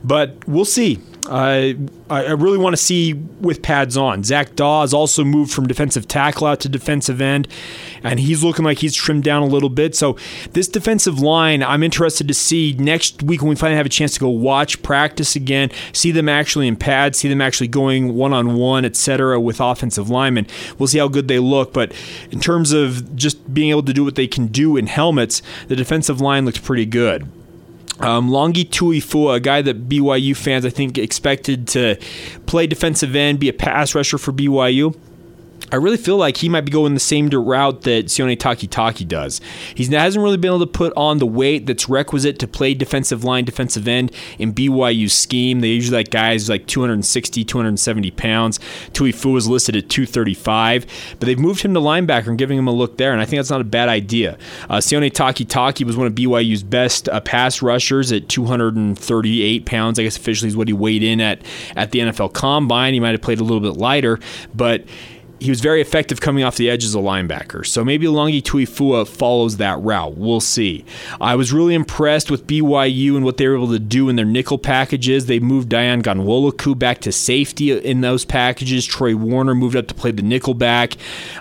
but 0.04 0.46
we'll 0.46 0.64
see. 0.64 1.00
Uh, 1.26 1.72
I 2.10 2.32
really 2.32 2.58
want 2.58 2.74
to 2.74 2.82
see 2.82 3.14
with 3.14 3.62
pads 3.62 3.96
on. 3.96 4.24
Zach 4.24 4.54
Dawes 4.56 4.92
also 4.92 5.24
moved 5.24 5.52
from 5.52 5.66
defensive 5.66 6.06
tackle 6.06 6.46
out 6.46 6.60
to 6.60 6.68
defensive 6.68 7.22
end, 7.22 7.48
and 8.02 8.20
he's 8.20 8.44
looking 8.44 8.64
like 8.64 8.78
he's 8.78 8.94
trimmed 8.94 9.24
down 9.24 9.42
a 9.42 9.46
little 9.46 9.70
bit. 9.70 9.96
So 9.96 10.18
this 10.52 10.68
defensive 10.68 11.20
line, 11.20 11.62
I'm 11.62 11.82
interested 11.82 12.28
to 12.28 12.34
see 12.34 12.76
next 12.78 13.22
week 13.22 13.40
when 13.40 13.48
we 13.48 13.56
finally 13.56 13.78
have 13.78 13.86
a 13.86 13.90
chance 13.90 14.12
to 14.14 14.20
go 14.20 14.28
watch 14.28 14.82
practice 14.82 15.34
again, 15.34 15.70
see 15.94 16.10
them 16.10 16.28
actually 16.28 16.68
in 16.68 16.76
pads, 16.76 17.18
see 17.18 17.28
them 17.30 17.40
actually 17.40 17.68
going 17.68 18.14
one 18.14 18.34
on 18.34 18.56
one, 18.56 18.84
etc. 18.84 19.40
with 19.40 19.60
offensive 19.60 20.10
linemen. 20.10 20.46
We'll 20.78 20.88
see 20.88 20.98
how 20.98 21.08
good 21.08 21.28
they 21.28 21.38
look. 21.38 21.72
But 21.72 21.94
in 22.30 22.38
terms 22.38 22.72
of 22.72 23.16
just 23.16 23.54
being 23.54 23.70
able 23.70 23.84
to 23.84 23.94
do 23.94 24.04
what 24.04 24.16
they 24.16 24.26
can 24.26 24.48
do 24.48 24.76
in 24.76 24.88
helmets, 24.88 25.40
the 25.68 25.76
defensive 25.76 26.20
line 26.20 26.44
looks 26.44 26.58
pretty 26.58 26.84
good. 26.84 27.26
Um, 28.00 28.28
Langi 28.28 28.68
Tuifua, 28.68 29.36
a 29.36 29.40
guy 29.40 29.62
that 29.62 29.88
BYU 29.88 30.36
fans 30.36 30.66
I 30.66 30.70
think 30.70 30.98
expected 30.98 31.68
to 31.68 31.96
play 32.46 32.66
defensive 32.66 33.14
end, 33.14 33.38
be 33.38 33.48
a 33.48 33.52
pass 33.52 33.94
rusher 33.94 34.18
for 34.18 34.32
BYU. 34.32 34.96
I 35.72 35.76
really 35.76 35.96
feel 35.96 36.16
like 36.16 36.38
he 36.38 36.48
might 36.48 36.62
be 36.62 36.72
going 36.72 36.94
the 36.94 37.00
same 37.00 37.28
route 37.28 37.82
that 37.82 38.06
Sione 38.06 38.36
Takitaki 38.36 39.06
does. 39.06 39.40
He 39.74 39.84
hasn't 39.86 40.22
really 40.22 40.36
been 40.36 40.50
able 40.50 40.60
to 40.60 40.66
put 40.66 40.92
on 40.96 41.18
the 41.18 41.26
weight 41.26 41.66
that's 41.66 41.88
requisite 41.88 42.38
to 42.38 42.46
play 42.48 42.74
defensive 42.74 43.24
line, 43.24 43.44
defensive 43.44 43.88
end 43.88 44.12
in 44.38 44.54
BYU's 44.54 45.12
scheme. 45.12 45.60
They 45.60 45.68
usually 45.68 45.98
like 45.98 46.10
guys 46.10 46.48
like 46.48 46.66
260, 46.66 47.44
270 47.44 48.10
pounds. 48.12 48.58
Tuifua 48.92 49.38
is 49.38 49.48
listed 49.48 49.76
at 49.76 49.88
235, 49.88 50.86
but 51.18 51.26
they've 51.26 51.38
moved 51.38 51.62
him 51.62 51.74
to 51.74 51.80
linebacker 51.80 52.28
and 52.28 52.38
giving 52.38 52.58
him 52.58 52.68
a 52.68 52.72
look 52.72 52.96
there, 52.96 53.12
and 53.12 53.20
I 53.20 53.24
think 53.24 53.38
that's 53.38 53.50
not 53.50 53.60
a 53.60 53.64
bad 53.64 53.88
idea. 53.88 54.38
Uh, 54.68 54.76
Sione 54.76 55.10
Takitaki 55.10 55.84
was 55.84 55.96
one 55.96 56.06
of 56.06 56.14
BYU's 56.14 56.62
best 56.62 57.08
uh, 57.08 57.20
pass 57.20 57.62
rushers 57.62 58.12
at 58.12 58.28
238 58.28 59.66
pounds. 59.66 59.98
I 59.98 60.02
guess 60.02 60.16
officially 60.16 60.48
is 60.48 60.56
what 60.56 60.68
he 60.68 60.74
weighed 60.74 61.02
in 61.02 61.20
at 61.20 61.42
at 61.76 61.90
the 61.90 62.00
NFL 62.00 62.32
Combine. 62.32 62.94
He 62.94 63.00
might 63.00 63.12
have 63.12 63.22
played 63.22 63.40
a 63.40 63.44
little 63.44 63.60
bit 63.60 63.78
lighter, 63.78 64.18
but 64.54 64.84
he 65.40 65.50
was 65.50 65.60
very 65.60 65.80
effective 65.80 66.20
coming 66.20 66.44
off 66.44 66.56
the 66.56 66.70
edge 66.70 66.84
as 66.84 66.94
a 66.94 66.98
linebacker. 66.98 67.66
So 67.66 67.84
maybe 67.84 68.06
Langi 68.06 68.42
Tuifua 68.42 69.06
follows 69.06 69.56
that 69.58 69.80
route. 69.80 70.16
We'll 70.16 70.40
see. 70.40 70.84
I 71.20 71.34
was 71.34 71.52
really 71.52 71.74
impressed 71.74 72.30
with 72.30 72.46
BYU 72.46 73.16
and 73.16 73.24
what 73.24 73.36
they 73.36 73.48
were 73.48 73.56
able 73.56 73.70
to 73.72 73.78
do 73.78 74.08
in 74.08 74.16
their 74.16 74.24
nickel 74.24 74.58
packages. 74.58 75.26
They 75.26 75.40
moved 75.40 75.68
Dayan 75.68 76.02
Ghanwoloku 76.02 76.78
back 76.78 77.00
to 77.00 77.12
safety 77.12 77.72
in 77.72 78.00
those 78.00 78.24
packages. 78.24 78.86
Troy 78.86 79.16
Warner 79.16 79.54
moved 79.54 79.76
up 79.76 79.86
to 79.88 79.94
play 79.94 80.12
the 80.12 80.22
nickel 80.22 80.54
back. 80.54 80.94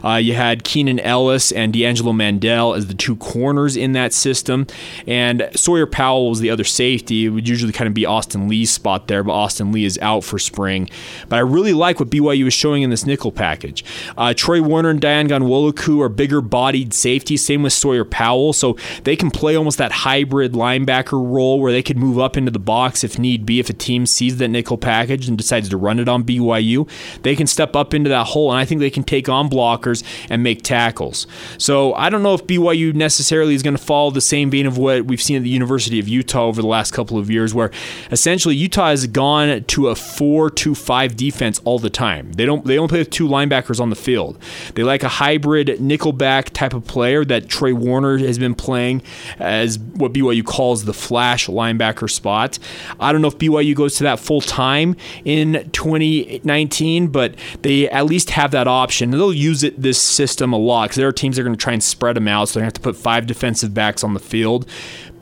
Uh, 0.04 0.16
you 0.16 0.34
had 0.34 0.64
Keenan 0.64 1.00
Ellis 1.00 1.52
and 1.52 1.74
D'Angelo 1.74 2.12
Mandell 2.12 2.76
as 2.76 2.88
the 2.88 2.94
two 2.94 3.16
corners 3.18 3.78
in 3.78 3.94
that 3.94 4.12
system. 4.12 4.68
And 5.08 5.50
Sawyer 5.56 5.86
Powell 5.86 6.30
was 6.30 6.40
the 6.40 6.50
other 6.50 6.64
safety. 6.64 7.26
It 7.26 7.30
would 7.30 7.48
usually 7.48 7.72
kind 7.72 7.88
of 7.88 7.94
be 7.94 8.06
Austin 8.06 8.48
Lee's 8.48 8.72
spot 8.72 9.08
there, 9.08 9.24
but 9.24 9.34
Austin 9.34 9.72
Lee 9.72 9.86
is 9.86 9.98
out 10.00 10.24
for 10.24 10.40
spring. 10.40 10.90
But 11.30 11.38
I 11.38 11.40
really 11.40 11.74
like 11.74 12.00
what 12.00 12.10
BYU 12.10 12.48
is 12.48 12.54
showing 12.54 12.82
in 12.82 12.90
this 12.90 13.06
nickel 13.06 13.32
package. 13.32 13.83
Uh, 14.18 14.34
Troy 14.34 14.62
Warner 14.62 14.90
and 14.90 15.02
Dayan 15.02 15.28
Ghanwoloku 15.28 16.02
are 16.02 16.10
bigger 16.10 16.42
bodied 16.42 16.94
safeties. 16.94 17.46
Same 17.46 17.64
with 17.64 17.74
Sawyer 17.74 18.06
Powell. 18.06 18.54
So 18.54 18.78
they 19.04 19.16
can 19.16 19.32
play 19.32 19.56
almost 19.56 19.78
that 19.78 19.92
hybrid 19.92 20.54
linebacker 20.54 21.14
role 21.14 21.60
where 21.60 21.72
they 21.72 21.84
could 21.84 21.98
move 21.98 22.20
up 22.20 22.38
into 22.38 22.52
the 22.52 22.60
box 22.60 23.04
if 23.04 23.20
need 23.20 23.46
be. 23.46 23.60
If 23.60 23.70
a 23.70 23.74
team 23.74 24.06
sees 24.06 24.38
that 24.38 24.48
nickel 24.48 24.78
package 24.78 25.28
and 25.28 25.38
decides 25.38 25.70
to 25.70 25.78
run 25.78 26.00
it 26.00 26.08
on 26.08 26.24
BYU, 26.24 26.90
they 27.22 27.36
can 27.36 27.48
step 27.48 27.76
up 27.76 27.94
into 27.94 28.10
that 28.10 28.28
hole. 28.28 28.52
And 28.52 28.60
I 28.60 28.66
think 28.66 28.80
they 28.80 28.90
can 28.90 29.04
take 29.04 29.30
on 29.30 29.50
blockers 29.50 30.04
and 30.30 30.44
make 30.44 30.62
tackles. 30.64 31.28
So 31.58 31.94
I 31.94 32.10
don't 32.10 32.24
know 32.24 32.34
if 32.34 32.46
BYU 32.46 32.94
necessarily 32.94 33.56
is 33.56 33.64
going 33.64 33.76
to 33.76 33.84
follow 33.84 34.12
the 34.12 34.22
same 34.22 34.50
vein 34.50 34.66
of 34.66 34.78
what 34.78 35.06
we've 35.06 35.22
seen 35.22 35.38
at 35.38 35.44
the 35.44 35.50
University 35.50 36.00
of 36.00 36.08
Utah 36.08 36.46
over 36.46 36.62
the 36.62 36.68
last 36.68 36.92
couple 36.92 37.18
of 37.18 37.30
years, 37.30 37.54
where 37.54 37.72
essentially 38.12 38.56
Utah 38.56 38.90
has 38.90 39.08
gone 39.08 39.64
to 39.66 39.88
a 39.90 39.96
4 39.96 40.50
2 40.50 40.76
5 40.76 41.16
defense 41.16 41.62
all 41.64 41.80
the 41.80 41.90
time. 41.90 42.32
They 42.34 42.46
don't, 42.46 42.66
they 42.66 42.76
don't 42.76 42.88
play 42.88 43.00
with 43.00 43.10
two 43.10 43.28
linebackers 43.28 43.73
on 43.80 43.90
the 43.90 43.96
field. 43.96 44.38
They 44.76 44.84
like 44.84 45.04
a 45.04 45.08
hybrid 45.08 45.68
nickelback 45.80 46.50
type 46.52 46.74
of 46.74 46.86
player 46.86 47.26
that 47.26 47.48
Trey 47.48 47.74
Warner 47.74 48.18
has 48.18 48.38
been 48.38 48.56
playing 48.56 49.02
as 49.40 49.80
what 49.80 50.14
BYU 50.14 50.44
calls 50.44 50.86
the 50.86 50.94
flash 50.94 51.48
linebacker 51.48 52.10
spot. 52.10 52.60
I 53.00 53.12
don't 53.12 53.22
know 53.22 53.28
if 53.28 53.38
BYU 53.38 53.76
goes 53.76 53.96
to 53.96 54.04
that 54.04 54.20
full 54.20 54.42
time 54.42 54.96
in 55.26 55.70
2019, 55.72 57.08
but 57.08 57.36
they 57.62 57.90
at 57.90 58.06
least 58.06 58.32
have 58.32 58.52
that 58.52 58.68
option. 58.68 59.12
They'll 59.12 59.34
use 59.34 59.64
it 59.64 59.82
this 59.82 60.02
system 60.02 60.54
a 60.54 60.58
lot 60.58 60.86
because 60.86 60.98
there 60.98 61.08
are 61.08 61.14
teams 61.14 61.36
that 61.36 61.42
are 61.42 61.46
going 61.46 61.56
to 61.56 61.64
try 61.64 61.74
and 61.74 61.84
spread 61.84 62.16
them 62.16 62.28
out, 62.28 62.50
so 62.50 62.60
they're 62.60 62.64
going 62.64 62.72
to 62.72 62.78
have 62.78 62.84
to 62.84 62.92
put 62.92 62.96
five 62.96 63.28
defensive 63.28 63.74
backs 63.74 64.04
on 64.04 64.14
the 64.14 64.20
field. 64.20 64.68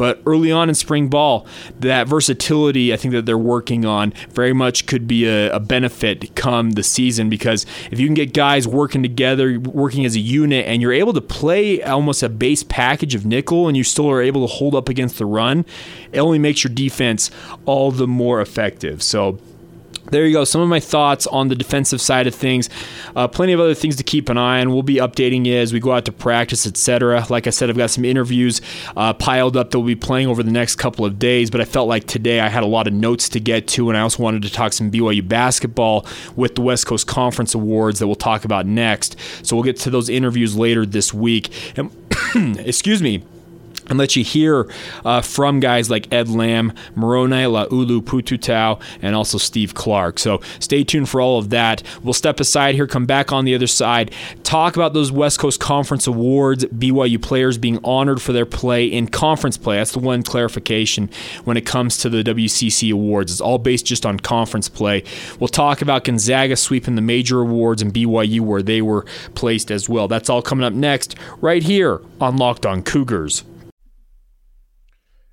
But 0.01 0.20
early 0.25 0.51
on 0.51 0.67
in 0.67 0.74
spring 0.74 1.10
ball, 1.10 1.46
that 1.79 2.08
versatility 2.08 2.91
I 2.91 2.98
think 2.98 3.12
that 3.12 3.27
they're 3.27 3.38
working 3.38 3.86
on 3.86 4.13
very 4.31 4.51
much 4.51 4.88
could 4.88 5.08
be 5.08 5.27
a, 5.27 5.51
a 5.51 5.60
benefit 5.60 6.34
come 6.34 6.72
the 6.72 6.81
season 6.81 7.29
because 7.29 7.67
if 7.91 8.00
you 8.00 8.08
can 8.08 8.15
get 8.15 8.34
guys 8.34 8.67
working 8.67 9.03
together, 9.03 9.60
working 9.60 10.03
as 10.03 10.15
a 10.15 10.20
unit, 10.20 10.65
and 10.65 10.81
you're 10.81 10.91
able 10.91 11.13
to 11.13 11.22
play 11.22 11.84
almost 11.84 12.24
a 12.24 12.29
base 12.29 12.63
package 12.63 13.13
of 13.13 13.27
nickel 13.27 13.67
and 13.67 13.77
you 13.77 13.84
still 13.84 14.10
are 14.10 14.24
able 14.24 14.48
to 14.48 14.51
hold 14.51 14.74
up 14.74 14.89
against 14.89 15.20
the 15.20 15.25
run, 15.27 15.67
it 16.12 16.17
only 16.17 16.39
makes 16.39 16.63
your 16.63 16.74
defense 16.74 17.29
all 17.65 17.91
the 17.91 18.08
more 18.08 18.41
effective. 18.41 19.03
So 19.03 19.38
there 20.12 20.25
you 20.25 20.34
go. 20.34 20.44
Some 20.44 20.62
of 20.62 20.70
my 20.70 20.80
thoughts 20.80 21.25
on 21.27 21.48
the 21.48 21.56
defensive 21.56 22.01
side 22.01 22.27
of 22.27 22.36
things. 22.36 22.70
Uh, 23.15 23.27
plenty 23.27 23.53
of 23.53 23.60
other 23.60 23.74
things 23.74 23.96
to 23.96 24.03
keep 24.03 24.30
an 24.30 24.38
eye 24.38 24.62
on. 24.62 24.72
We'll 24.72 24.84
be 24.84 24.96
updating 24.96 25.46
you 25.46 25.56
as 25.56 25.74
we 25.74 25.80
go 25.80 25.94
out 25.94 26.06
to 26.06 26.12
practice, 26.12 26.68
etc. 26.68 27.25
Like 27.30 27.48
I 27.48 27.50
said, 27.50 27.70
I've 27.70 27.77
got 27.77 27.89
some 27.89 28.06
interviews 28.06 28.62
uh, 28.96 29.13
piled 29.13 29.58
up 29.58 29.72
that 29.72 29.80
we'll 29.80 29.88
be 29.88 29.96
playing 29.96 30.27
over 30.27 30.44
the 30.44 30.51
next 30.51 30.75
couple 30.75 31.06
of 31.06 31.18
days. 31.18 31.50
But 31.50 31.62
I 31.62 31.65
felt 31.65 31.88
like 31.88 32.06
today 32.06 32.41
I 32.41 32.50
had 32.50 32.63
a 32.63 32.68
lot 32.68 32.88
of 32.88 32.94
notes 32.94 33.30
to 33.30 33.39
get 33.39 33.68
to, 33.70 33.89
and 33.89 33.98
I 33.98 34.01
also 34.01 34.22
wanted 34.22 34.44
to 34.44 34.51
talk 34.51 34.74
some 34.74 34.91
BYU 34.91 35.27
basketball 35.27 36.06
with 36.36 36.56
the 36.56 36.62
West 36.62 36.86
Coast 36.86 37.08
Conference 37.08 37.56
Awards 37.56 38.00
that 38.00 38.08
we'll 38.08 38.15
talk 38.15 38.46
about 38.46 38.65
next. 38.65 39.15
So 39.44 39.56
we'll 39.56 39.63
get 39.63 39.77
to 39.77 39.89
those 39.89 40.10
interviews 40.10 40.56
later 40.56 40.86
this 40.86 41.13
week. 41.13 41.50
And 41.77 41.89
excuse 42.60 43.01
me 43.01 43.24
and 43.91 44.00
let 44.00 44.15
you 44.15 44.24
hear 44.24 44.67
uh, 45.05 45.21
from 45.21 45.60
guys 45.60 45.89
like 45.89 46.12
Ed 46.12 46.29
Lamb, 46.29 46.74
Moroni 46.95 47.43
Laulu 47.43 48.01
Pututau, 48.01 48.81
and 49.01 49.15
also 49.15 49.38
Steve 49.38 49.74
Clark. 49.74 50.17
So 50.17 50.41
stay 50.60 50.83
tuned 50.83 51.10
for 51.10 51.21
all 51.21 51.38
of 51.38 51.50
that. 51.50 51.83
We'll 52.01 52.13
step 52.13 52.39
aside 52.39 52.75
here, 52.75 52.88
come 52.88 53.05
back 53.05 53.31
on 53.31 53.45
the 53.45 53.53
other 53.53 53.67
side, 53.67 54.12
talk 54.43 54.75
about 54.75 54.93
those 54.93 55.12
West 55.12 55.39
Coast 55.39 55.60
Conference 55.60 56.07
Awards, 56.07 56.65
BYU 56.65 57.21
players 57.21 57.57
being 57.57 57.79
honored 57.83 58.21
for 58.21 58.31
their 58.31 58.45
play 58.45 58.86
in 58.86 59.07
conference 59.07 59.57
play. 59.57 59.75
That's 59.75 59.91
the 59.91 60.00
one 60.00 60.24
clarification 60.24 61.10
when 61.43 61.57
it 61.57 61.65
comes 61.65 61.98
to 61.98 62.10
the 62.10 62.24
WCC 62.24 62.93
Awards. 62.93 63.31
It's 63.31 63.41
all 63.41 63.57
based 63.57 63.86
just 63.86 64.05
on 64.05 64.19
conference 64.19 64.69
play. 64.69 65.03
We'll 65.39 65.50
talk 65.50 65.81
about 65.81 66.05
Gonzaga 66.05 66.55
sweeping 66.55 66.95
the 66.95 67.01
major 67.01 67.41
awards 67.41 67.81
and 67.81 67.93
BYU 67.93 68.39
where 68.39 68.62
they 68.62 68.81
were 68.81 69.05
placed 69.36 69.69
as 69.69 69.89
well. 69.89 70.07
That's 70.07 70.29
all 70.29 70.41
coming 70.41 70.63
up 70.63 70.74
next, 70.74 71.15
right 71.41 71.62
here 71.62 72.01
on 72.21 72.38
Locked 72.38 72.65
On 72.65 72.81
Cougars. 72.81 73.43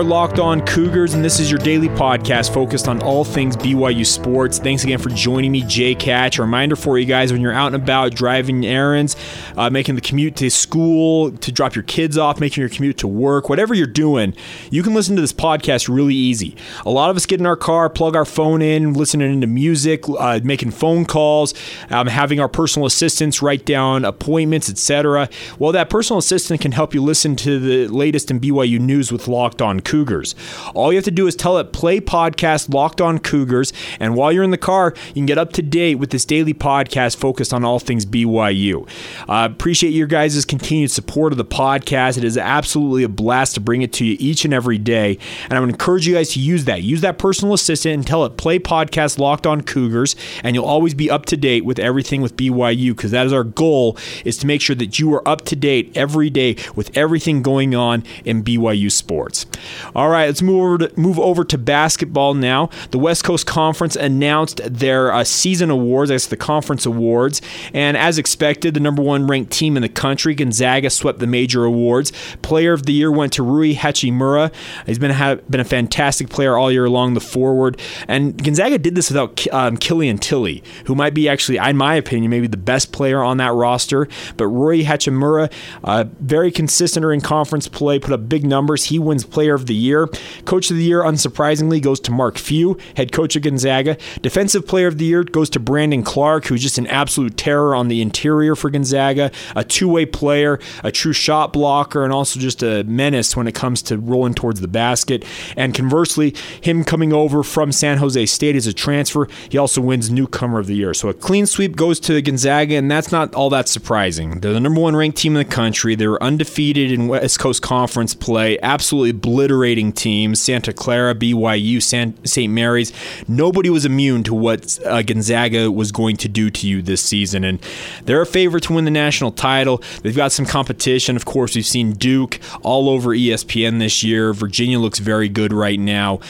are 0.00 0.04
Locked 0.04 0.38
On 0.38 0.64
Cougars, 0.64 1.12
and 1.12 1.22
this 1.22 1.38
is 1.38 1.50
your 1.50 1.58
daily 1.58 1.90
podcast 1.90 2.54
focused 2.54 2.88
on 2.88 3.02
all 3.02 3.22
things 3.22 3.54
BYU 3.54 4.06
sports. 4.06 4.58
Thanks 4.58 4.82
again 4.82 4.98
for 4.98 5.10
joining 5.10 5.52
me, 5.52 5.60
Jake 5.60 6.00
Hatch. 6.00 6.38
A 6.38 6.42
reminder 6.42 6.74
for 6.74 6.98
you 6.98 7.04
guys 7.04 7.32
when 7.32 7.42
you're 7.42 7.52
out 7.52 7.66
and 7.66 7.76
about 7.76 8.14
driving 8.14 8.64
errands, 8.64 9.14
uh, 9.58 9.68
making 9.68 9.96
the 9.96 10.00
commute 10.00 10.36
to 10.36 10.48
school, 10.48 11.30
to 11.32 11.52
drop 11.52 11.74
your 11.74 11.82
kids 11.82 12.16
off, 12.16 12.40
making 12.40 12.62
your 12.62 12.70
commute 12.70 12.96
to 12.96 13.06
work, 13.06 13.50
whatever 13.50 13.74
you're 13.74 13.86
doing, 13.86 14.34
you 14.70 14.82
can 14.82 14.94
listen 14.94 15.16
to 15.16 15.20
this 15.20 15.34
podcast 15.34 15.94
really 15.94 16.14
easy. 16.14 16.56
A 16.86 16.90
lot 16.90 17.10
of 17.10 17.16
us 17.16 17.26
get 17.26 17.38
in 17.38 17.44
our 17.44 17.54
car, 17.54 17.90
plug 17.90 18.16
our 18.16 18.24
phone 18.24 18.62
in, 18.62 18.94
listening 18.94 19.42
to 19.42 19.46
music, 19.46 20.04
uh, 20.08 20.40
making 20.42 20.70
phone 20.70 21.04
calls, 21.04 21.52
um, 21.90 22.06
having 22.06 22.40
our 22.40 22.48
personal 22.48 22.86
assistants 22.86 23.42
write 23.42 23.66
down 23.66 24.06
appointments, 24.06 24.70
etc. 24.70 25.28
Well, 25.58 25.72
that 25.72 25.90
personal 25.90 26.16
assistant 26.16 26.62
can 26.62 26.72
help 26.72 26.94
you 26.94 27.02
listen 27.02 27.36
to 27.36 27.58
the 27.58 27.88
latest 27.88 28.30
in 28.30 28.40
BYU 28.40 28.78
news 28.78 29.12
with 29.12 29.28
Locked 29.28 29.60
On 29.60 29.80
Cougars. 29.90 30.36
All 30.72 30.92
you 30.92 30.96
have 30.98 31.04
to 31.06 31.10
do 31.10 31.26
is 31.26 31.34
tell 31.34 31.58
it 31.58 31.72
play 31.72 32.00
podcast 32.00 32.72
Locked 32.72 33.00
On 33.00 33.18
Cougars, 33.18 33.72
and 33.98 34.14
while 34.14 34.30
you're 34.30 34.44
in 34.44 34.52
the 34.52 34.58
car, 34.58 34.94
you 35.08 35.14
can 35.14 35.26
get 35.26 35.36
up 35.36 35.52
to 35.54 35.62
date 35.62 35.96
with 35.96 36.10
this 36.10 36.24
daily 36.24 36.54
podcast 36.54 37.16
focused 37.16 37.52
on 37.52 37.64
all 37.64 37.80
things 37.80 38.06
BYU. 38.06 38.88
Uh, 39.28 39.48
appreciate 39.50 39.90
your 39.90 40.06
guys' 40.06 40.44
continued 40.44 40.92
support 40.92 41.32
of 41.32 41.38
the 41.38 41.44
podcast. 41.44 42.18
It 42.18 42.22
is 42.22 42.38
absolutely 42.38 43.02
a 43.02 43.08
blast 43.08 43.54
to 43.54 43.60
bring 43.60 43.82
it 43.82 43.92
to 43.94 44.04
you 44.04 44.16
each 44.20 44.44
and 44.44 44.54
every 44.54 44.78
day, 44.78 45.18
and 45.44 45.54
I 45.54 45.60
would 45.60 45.70
encourage 45.70 46.06
you 46.06 46.14
guys 46.14 46.30
to 46.34 46.40
use 46.40 46.66
that. 46.66 46.82
Use 46.82 47.00
that 47.00 47.18
personal 47.18 47.52
assistant 47.52 47.94
and 47.94 48.06
tell 48.06 48.24
it 48.24 48.36
play 48.36 48.60
podcast 48.60 49.18
Locked 49.18 49.44
On 49.44 49.60
Cougars, 49.60 50.14
and 50.44 50.54
you'll 50.54 50.66
always 50.66 50.94
be 50.94 51.10
up 51.10 51.26
to 51.26 51.36
date 51.36 51.64
with 51.64 51.80
everything 51.80 52.22
with 52.22 52.36
BYU 52.36 52.94
because 52.94 53.10
that 53.10 53.26
is 53.26 53.32
our 53.32 53.42
goal 53.42 53.98
is 54.24 54.36
to 54.38 54.46
make 54.46 54.60
sure 54.60 54.76
that 54.76 55.00
you 55.00 55.12
are 55.14 55.26
up 55.28 55.42
to 55.46 55.56
date 55.56 55.90
every 55.96 56.30
day 56.30 56.54
with 56.76 56.96
everything 56.96 57.42
going 57.42 57.74
on 57.74 58.04
in 58.24 58.44
BYU 58.44 58.88
sports. 58.88 59.46
All 59.94 60.08
right, 60.08 60.26
let's 60.26 60.42
move 60.42 60.60
over 60.60 60.78
to, 60.78 61.00
move 61.00 61.18
over 61.18 61.44
to 61.44 61.58
basketball 61.58 62.34
now. 62.34 62.70
The 62.90 62.98
West 62.98 63.24
Coast 63.24 63.46
Conference 63.46 63.96
announced 63.96 64.60
their 64.64 65.12
uh, 65.12 65.24
season 65.24 65.70
awards, 65.70 66.10
I 66.10 66.14
guess 66.14 66.26
the 66.26 66.36
conference 66.36 66.86
awards, 66.86 67.42
and 67.74 67.96
as 67.96 68.18
expected, 68.18 68.74
the 68.74 68.80
number 68.80 69.02
one 69.02 69.26
ranked 69.26 69.52
team 69.52 69.76
in 69.76 69.82
the 69.82 69.88
country, 69.88 70.34
Gonzaga, 70.34 70.90
swept 70.90 71.18
the 71.18 71.26
major 71.26 71.64
awards. 71.64 72.12
Player 72.42 72.72
of 72.72 72.86
the 72.86 72.92
year 72.92 73.10
went 73.10 73.32
to 73.34 73.42
Rui 73.42 73.74
Hachimura. 73.74 74.52
He's 74.86 74.98
been 74.98 75.10
a, 75.10 75.36
been 75.48 75.60
a 75.60 75.64
fantastic 75.64 76.28
player 76.28 76.56
all 76.56 76.70
year 76.70 76.88
long, 76.88 77.14
the 77.14 77.20
forward, 77.20 77.80
and 78.06 78.42
Gonzaga 78.42 78.78
did 78.78 78.94
this 78.94 79.10
without 79.10 79.46
um, 79.52 79.76
Killian 79.76 80.18
Tillie, 80.18 80.62
who 80.86 80.94
might 80.94 81.14
be 81.14 81.28
actually, 81.28 81.58
in 81.58 81.76
my 81.76 81.94
opinion, 81.94 82.30
maybe 82.30 82.46
the 82.46 82.56
best 82.56 82.92
player 82.92 83.22
on 83.22 83.38
that 83.38 83.52
roster. 83.52 84.06
But 84.36 84.48
Rui 84.48 84.84
Hachimura, 84.84 85.52
uh, 85.82 86.04
very 86.20 86.50
consistent 86.50 87.00
in 87.00 87.20
conference 87.20 87.66
play, 87.66 87.98
put 87.98 88.12
up 88.12 88.28
big 88.28 88.44
numbers. 88.44 88.84
He 88.84 88.98
wins 88.98 89.24
Player 89.30 89.54
of 89.54 89.66
the 89.66 89.69
Year. 89.74 90.08
Coach 90.44 90.70
of 90.70 90.76
the 90.76 90.84
Year, 90.84 91.02
unsurprisingly, 91.02 91.82
goes 91.82 92.00
to 92.00 92.10
Mark 92.10 92.38
Few, 92.38 92.78
head 92.96 93.12
coach 93.12 93.36
of 93.36 93.42
Gonzaga. 93.42 93.96
Defensive 94.22 94.66
Player 94.66 94.86
of 94.86 94.98
the 94.98 95.04
Year 95.04 95.24
goes 95.24 95.50
to 95.50 95.60
Brandon 95.60 96.02
Clarke, 96.02 96.46
who's 96.46 96.62
just 96.62 96.78
an 96.78 96.86
absolute 96.86 97.36
terror 97.36 97.74
on 97.74 97.88
the 97.88 98.00
interior 98.00 98.54
for 98.54 98.70
Gonzaga, 98.70 99.30
a 99.54 99.64
two 99.64 99.88
way 99.88 100.06
player, 100.06 100.58
a 100.84 100.92
true 100.92 101.12
shot 101.12 101.52
blocker, 101.52 102.04
and 102.04 102.12
also 102.12 102.40
just 102.40 102.62
a 102.62 102.84
menace 102.84 103.36
when 103.36 103.46
it 103.46 103.54
comes 103.54 103.82
to 103.82 103.98
rolling 103.98 104.34
towards 104.34 104.60
the 104.60 104.68
basket. 104.68 105.24
And 105.56 105.74
conversely, 105.74 106.34
him 106.60 106.84
coming 106.84 107.12
over 107.12 107.42
from 107.42 107.72
San 107.72 107.98
Jose 107.98 108.26
State 108.26 108.56
as 108.56 108.66
a 108.66 108.72
transfer, 108.72 109.28
he 109.48 109.58
also 109.58 109.80
wins 109.80 110.10
Newcomer 110.10 110.58
of 110.58 110.66
the 110.66 110.74
Year. 110.74 110.94
So 110.94 111.08
a 111.08 111.14
clean 111.14 111.46
sweep 111.46 111.76
goes 111.76 112.00
to 112.00 112.20
Gonzaga, 112.22 112.76
and 112.76 112.90
that's 112.90 113.12
not 113.12 113.34
all 113.34 113.50
that 113.50 113.68
surprising. 113.68 114.40
They're 114.40 114.52
the 114.52 114.60
number 114.60 114.80
one 114.80 114.96
ranked 114.96 115.18
team 115.18 115.36
in 115.36 115.46
the 115.46 115.54
country. 115.54 115.94
They 115.94 116.06
were 116.06 116.22
undefeated 116.22 116.92
in 116.92 117.08
West 117.08 117.38
Coast 117.38 117.62
Conference 117.62 118.14
play, 118.14 118.58
absolutely 118.62 119.12
obliterating 119.50 119.92
teams 119.92 120.40
Santa 120.40 120.72
Clara, 120.72 121.14
BYU, 121.14 121.82
St. 121.82 122.52
Mary's. 122.52 122.92
Nobody 123.26 123.68
was 123.68 123.84
immune 123.84 124.22
to 124.24 124.34
what 124.34 124.78
uh, 124.86 125.02
Gonzaga 125.02 125.72
was 125.72 125.90
going 125.90 126.16
to 126.18 126.28
do 126.28 126.50
to 126.50 126.68
you 126.68 126.82
this 126.82 127.02
season. 127.02 127.42
And 127.42 127.60
they're 128.04 128.22
a 128.22 128.26
favorite 128.26 128.62
to 128.64 128.74
win 128.74 128.84
the 128.84 128.92
national 128.92 129.32
title. 129.32 129.82
They've 130.02 130.14
got 130.14 130.30
some 130.30 130.46
competition. 130.46 131.16
Of 131.16 131.24
course, 131.24 131.56
we've 131.56 131.66
seen 131.66 131.92
Duke 131.92 132.38
all 132.62 132.88
over 132.88 133.10
ESPN 133.10 133.80
this 133.80 134.04
year. 134.04 134.32
Virginia 134.32 134.78
looks 134.78 135.00
very 135.00 135.28
good 135.28 135.52
right 135.52 135.80
now 135.80 136.20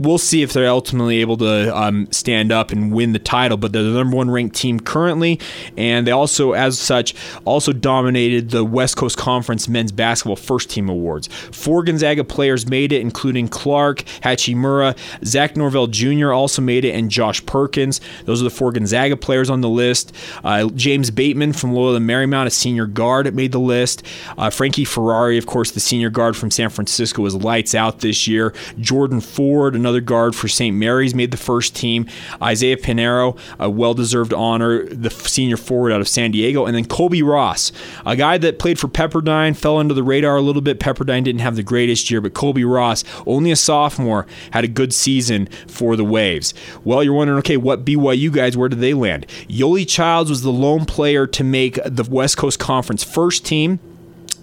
we'll 0.00 0.18
see 0.18 0.42
if 0.42 0.52
they're 0.52 0.68
ultimately 0.68 1.20
able 1.20 1.36
to 1.36 1.76
um, 1.76 2.08
stand 2.10 2.50
up 2.50 2.72
and 2.72 2.92
win 2.92 3.12
the 3.12 3.18
title. 3.18 3.56
But 3.56 3.72
they're 3.72 3.82
the 3.82 3.90
number 3.90 4.16
one 4.16 4.30
ranked 4.30 4.56
team 4.56 4.80
currently, 4.80 5.38
and 5.76 6.06
they 6.06 6.10
also, 6.10 6.52
as 6.52 6.78
such, 6.78 7.14
also 7.44 7.72
dominated 7.72 8.50
the 8.50 8.64
West 8.64 8.96
Coast 8.96 9.16
Conference 9.18 9.68
Men's 9.68 9.92
Basketball 9.92 10.36
First 10.36 10.70
Team 10.70 10.88
Awards. 10.88 11.26
Four 11.52 11.84
Gonzaga 11.84 12.24
players 12.24 12.66
made 12.68 12.92
it, 12.92 13.02
including 13.02 13.48
Clarke 13.48 14.04
Hachimura, 14.22 14.96
Zach 15.24 15.56
Norvell 15.56 15.86
Jr. 15.86 16.32
also 16.32 16.62
made 16.62 16.84
it, 16.84 16.94
and 16.94 17.10
Josh 17.10 17.44
Perkins. 17.44 18.00
Those 18.24 18.40
are 18.40 18.44
the 18.44 18.50
four 18.50 18.72
Gonzaga 18.72 19.16
players 19.16 19.50
on 19.50 19.60
the 19.60 19.68
list. 19.68 20.12
Uh, 20.42 20.68
James 20.70 21.10
Batemon 21.10 21.54
from 21.54 21.72
Loyola 21.74 21.98
Marymount, 21.98 22.46
a 22.46 22.50
senior 22.50 22.86
guard, 22.86 23.32
made 23.34 23.52
the 23.52 23.60
list. 23.60 24.02
Uh, 24.38 24.50
Frankie 24.50 24.84
Ferrari, 24.84 25.36
of 25.36 25.46
course, 25.46 25.72
the 25.72 25.80
senior 25.80 26.10
guard 26.10 26.36
from 26.36 26.50
San 26.50 26.70
Francisco, 26.70 27.22
was 27.22 27.34
lights 27.34 27.74
out 27.74 28.00
this 28.00 28.26
year. 28.26 28.54
Jordan 28.78 29.20
Ford, 29.20 29.74
another 29.74 29.89
another 29.90 30.00
guard 30.00 30.36
for 30.36 30.46
St. 30.46 30.76
Mary's, 30.76 31.14
made 31.14 31.32
the 31.32 31.36
first 31.36 31.74
team. 31.74 32.06
Isaiah 32.40 32.76
Piñeiro, 32.76 33.36
a 33.58 33.68
well 33.68 33.92
deserved 33.92 34.32
honor, 34.32 34.86
the 34.86 35.10
senior 35.10 35.56
forward 35.56 35.92
out 35.92 36.00
of 36.00 36.08
San 36.08 36.30
Diego. 36.30 36.64
And 36.64 36.76
then 36.76 36.84
Colby 36.84 37.22
Ross, 37.22 37.72
a 38.06 38.14
guy 38.14 38.38
that 38.38 38.60
played 38.60 38.78
for 38.78 38.86
Pepperdine, 38.86 39.56
fell 39.56 39.78
under 39.78 39.92
the 39.92 40.04
radar 40.04 40.36
a 40.36 40.40
little 40.40 40.62
bit. 40.62 40.78
Pepperdine 40.78 41.24
didn't 41.24 41.40
have 41.40 41.56
the 41.56 41.64
greatest 41.64 42.10
year, 42.10 42.20
but 42.20 42.34
Colby 42.34 42.64
Ross, 42.64 43.02
only 43.26 43.50
a 43.50 43.56
sophomore, 43.56 44.26
had 44.52 44.64
a 44.64 44.68
good 44.68 44.94
season 44.94 45.46
for 45.66 45.96
the 45.96 46.04
Waves. 46.04 46.54
Well, 46.84 47.02
you're 47.02 47.14
wondering, 47.14 47.40
okay, 47.40 47.56
what 47.56 47.84
BYU 47.84 48.32
guys, 48.32 48.56
where 48.56 48.68
did 48.68 48.78
they 48.78 48.94
land? 48.94 49.26
Yoeli 49.48 49.88
Childs 49.88 50.30
was 50.30 50.42
the 50.42 50.52
lone 50.52 50.84
player 50.84 51.26
to 51.26 51.42
make 51.42 51.78
the 51.84 52.06
West 52.08 52.36
Coast 52.36 52.60
Conference 52.60 53.02
first 53.02 53.44
team. 53.44 53.80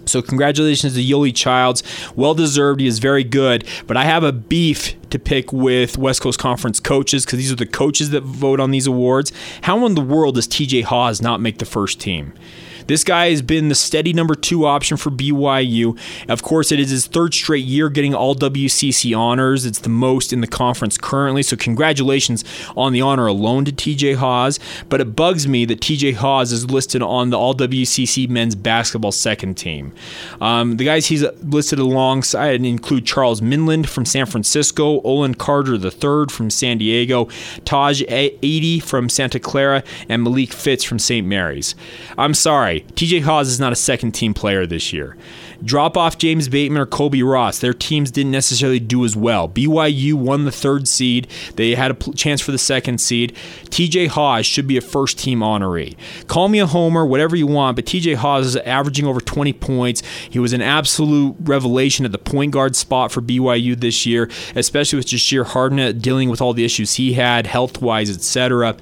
So 0.08 0.22
congratulations 0.22 0.94
to 0.94 1.00
Yoeli 1.04 1.34
Childs. 1.34 1.82
Well 2.16 2.34
deserved. 2.34 2.80
He 2.80 2.86
is 2.86 2.98
very 2.98 3.24
good. 3.24 3.66
But 3.86 3.96
I 3.96 4.04
have 4.04 4.24
a 4.24 4.32
beef 4.32 4.94
to 5.10 5.18
pick 5.18 5.52
with 5.52 5.96
West 5.98 6.20
Coast 6.20 6.38
Conference 6.38 6.80
coaches 6.80 7.24
because 7.24 7.38
these 7.38 7.52
are 7.52 7.56
the 7.56 7.66
coaches 7.66 8.10
that 8.10 8.22
vote 8.22 8.60
on 8.60 8.70
these 8.70 8.86
awards. 8.86 9.32
How 9.62 9.84
in 9.86 9.94
the 9.94 10.00
world 10.00 10.34
does 10.34 10.48
TJ 10.48 10.84
Haws 10.84 11.22
not 11.22 11.40
make 11.40 11.58
the 11.58 11.64
first 11.64 12.00
team? 12.00 12.32
This 12.88 13.04
guy 13.04 13.30
has 13.30 13.42
been 13.42 13.68
the 13.68 13.74
steady 13.74 14.12
number 14.12 14.34
two 14.34 14.64
option 14.64 14.96
for 14.96 15.10
BYU. 15.10 15.98
Of 16.28 16.42
course, 16.42 16.72
it 16.72 16.80
is 16.80 16.90
his 16.90 17.06
third 17.06 17.34
straight 17.34 17.64
year 17.64 17.90
getting 17.90 18.14
all 18.14 18.34
WCC 18.34 19.16
honors. 19.16 19.66
It's 19.66 19.78
the 19.78 19.90
most 19.90 20.32
in 20.32 20.40
the 20.40 20.46
conference 20.46 20.96
currently. 20.96 21.42
So, 21.42 21.56
congratulations 21.56 22.44
on 22.76 22.94
the 22.94 23.02
honor 23.02 23.26
alone 23.26 23.66
to 23.66 23.72
TJ 23.72 24.16
Haws. 24.16 24.58
But 24.88 25.02
it 25.02 25.14
bugs 25.14 25.46
me 25.46 25.66
that 25.66 25.80
TJ 25.80 26.14
Haws 26.14 26.50
is 26.50 26.70
listed 26.70 27.02
on 27.02 27.28
the 27.28 27.38
all 27.38 27.54
WCC 27.54 28.28
men's 28.28 28.54
basketball 28.54 29.12
second 29.12 29.56
team. 29.56 29.92
Um, 30.40 30.78
the 30.78 30.84
guys 30.84 31.06
he's 31.06 31.24
listed 31.42 31.78
alongside 31.78 32.64
include 32.64 33.04
Charles 33.04 33.42
Minlend 33.42 33.86
from 33.86 34.06
San 34.06 34.24
Francisco, 34.24 35.02
Olin 35.02 35.34
Carter 35.34 35.74
III 35.74 36.26
from 36.30 36.48
San 36.48 36.78
Diego, 36.78 37.26
Tahj 37.66 38.06
Eaddy 38.08 38.82
from 38.82 39.10
Santa 39.10 39.38
Clara, 39.38 39.84
and 40.08 40.22
Malik 40.22 40.52
Fitts 40.54 40.84
from 40.84 40.98
St. 40.98 41.26
Mary's. 41.26 41.74
I'm 42.16 42.32
sorry. 42.32 42.77
TJ 42.80 43.22
Haws 43.22 43.48
is 43.48 43.60
not 43.60 43.72
a 43.72 43.76
second 43.76 44.12
team 44.12 44.34
player 44.34 44.66
this 44.66 44.92
year. 44.92 45.16
Drop 45.64 45.96
off 45.96 46.18
James 46.18 46.48
Batemon 46.48 46.78
or 46.78 46.86
Colby 46.86 47.22
Ross. 47.22 47.58
Their 47.58 47.74
teams 47.74 48.10
didn't 48.10 48.30
necessarily 48.30 48.78
do 48.78 49.04
as 49.04 49.16
well. 49.16 49.48
BYU 49.48 50.14
won 50.14 50.44
the 50.44 50.52
third 50.52 50.86
seed. 50.86 51.26
They 51.56 51.74
had 51.74 51.90
a 51.90 52.12
chance 52.12 52.40
for 52.40 52.52
the 52.52 52.58
second 52.58 53.00
seed. 53.00 53.34
TJ 53.64 54.08
Haws 54.08 54.46
should 54.46 54.66
be 54.68 54.76
a 54.76 54.80
first 54.80 55.18
team 55.18 55.40
honoree. 55.40 55.96
Call 56.28 56.48
me 56.48 56.60
a 56.60 56.66
homer, 56.66 57.04
whatever 57.04 57.34
you 57.34 57.46
want, 57.46 57.76
but 57.76 57.86
TJ 57.86 58.16
Haws 58.16 58.46
is 58.46 58.56
averaging 58.56 59.06
over 59.06 59.20
20 59.20 59.52
points. 59.54 60.02
He 60.30 60.38
was 60.38 60.52
an 60.52 60.62
absolute 60.62 61.36
revelation 61.40 62.04
at 62.04 62.12
the 62.12 62.18
point 62.18 62.52
guard 62.52 62.76
spot 62.76 63.10
for 63.10 63.20
BYU 63.20 63.78
this 63.78 64.06
year, 64.06 64.30
especially 64.54 64.96
with 64.98 65.06
Jahshire 65.06 65.44
Hardnett 65.44 66.00
dealing 66.00 66.30
with 66.30 66.40
all 66.40 66.54
the 66.54 66.64
issues 66.64 66.94
he 66.94 67.14
had, 67.14 67.46
health 67.46 67.82
wise, 67.82 68.10
etc. 68.10 68.76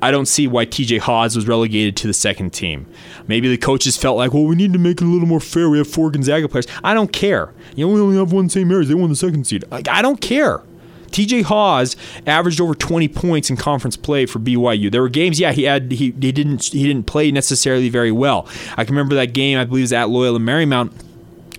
I 0.00 0.10
don't 0.10 0.26
see 0.26 0.46
why 0.46 0.64
TJ 0.64 1.00
Haws 1.00 1.34
was 1.34 1.48
relegated 1.48 1.96
to 1.98 2.06
the 2.06 2.14
second 2.14 2.52
team. 2.52 2.86
Maybe 3.26 3.48
the 3.48 3.56
coaches 3.56 3.96
felt 3.96 4.16
like, 4.16 4.32
well, 4.32 4.44
we 4.44 4.54
need 4.54 4.72
to 4.72 4.78
make 4.78 5.00
it 5.00 5.04
a 5.04 5.08
little 5.08 5.26
more 5.26 5.40
fair. 5.40 5.68
We 5.68 5.78
have 5.78 5.88
four 5.88 6.10
Gonzaga 6.10 6.48
players. 6.48 6.66
I 6.84 6.94
don't 6.94 7.12
care. 7.12 7.52
You 7.74 7.90
only 7.90 8.16
have 8.16 8.32
one 8.32 8.48
St. 8.48 8.66
Mary's. 8.66 8.88
They 8.88 8.94
won 8.94 9.10
the 9.10 9.16
second 9.16 9.46
seed. 9.46 9.64
Like, 9.70 9.88
I 9.88 10.02
don't 10.02 10.20
care. 10.20 10.62
TJ 11.10 11.44
Haws 11.44 11.96
averaged 12.26 12.60
over 12.60 12.74
20 12.74 13.08
points 13.08 13.50
in 13.50 13.56
conference 13.56 13.96
play 13.96 14.26
for 14.26 14.38
BYU. 14.38 14.90
There 14.92 15.02
were 15.02 15.08
games, 15.08 15.40
yeah, 15.40 15.52
he 15.52 15.64
had 15.64 15.90
he, 15.90 16.12
he 16.20 16.32
didn't 16.32 16.64
he 16.66 16.86
didn't 16.86 17.06
play 17.06 17.30
necessarily 17.30 17.88
very 17.88 18.12
well. 18.12 18.46
I 18.76 18.84
can 18.84 18.94
remember 18.94 19.14
that 19.16 19.32
game. 19.32 19.58
I 19.58 19.64
believe 19.64 19.80
it 19.80 19.84
was 19.84 19.92
at 19.94 20.10
Loyola 20.10 20.38
Marymount 20.38 20.92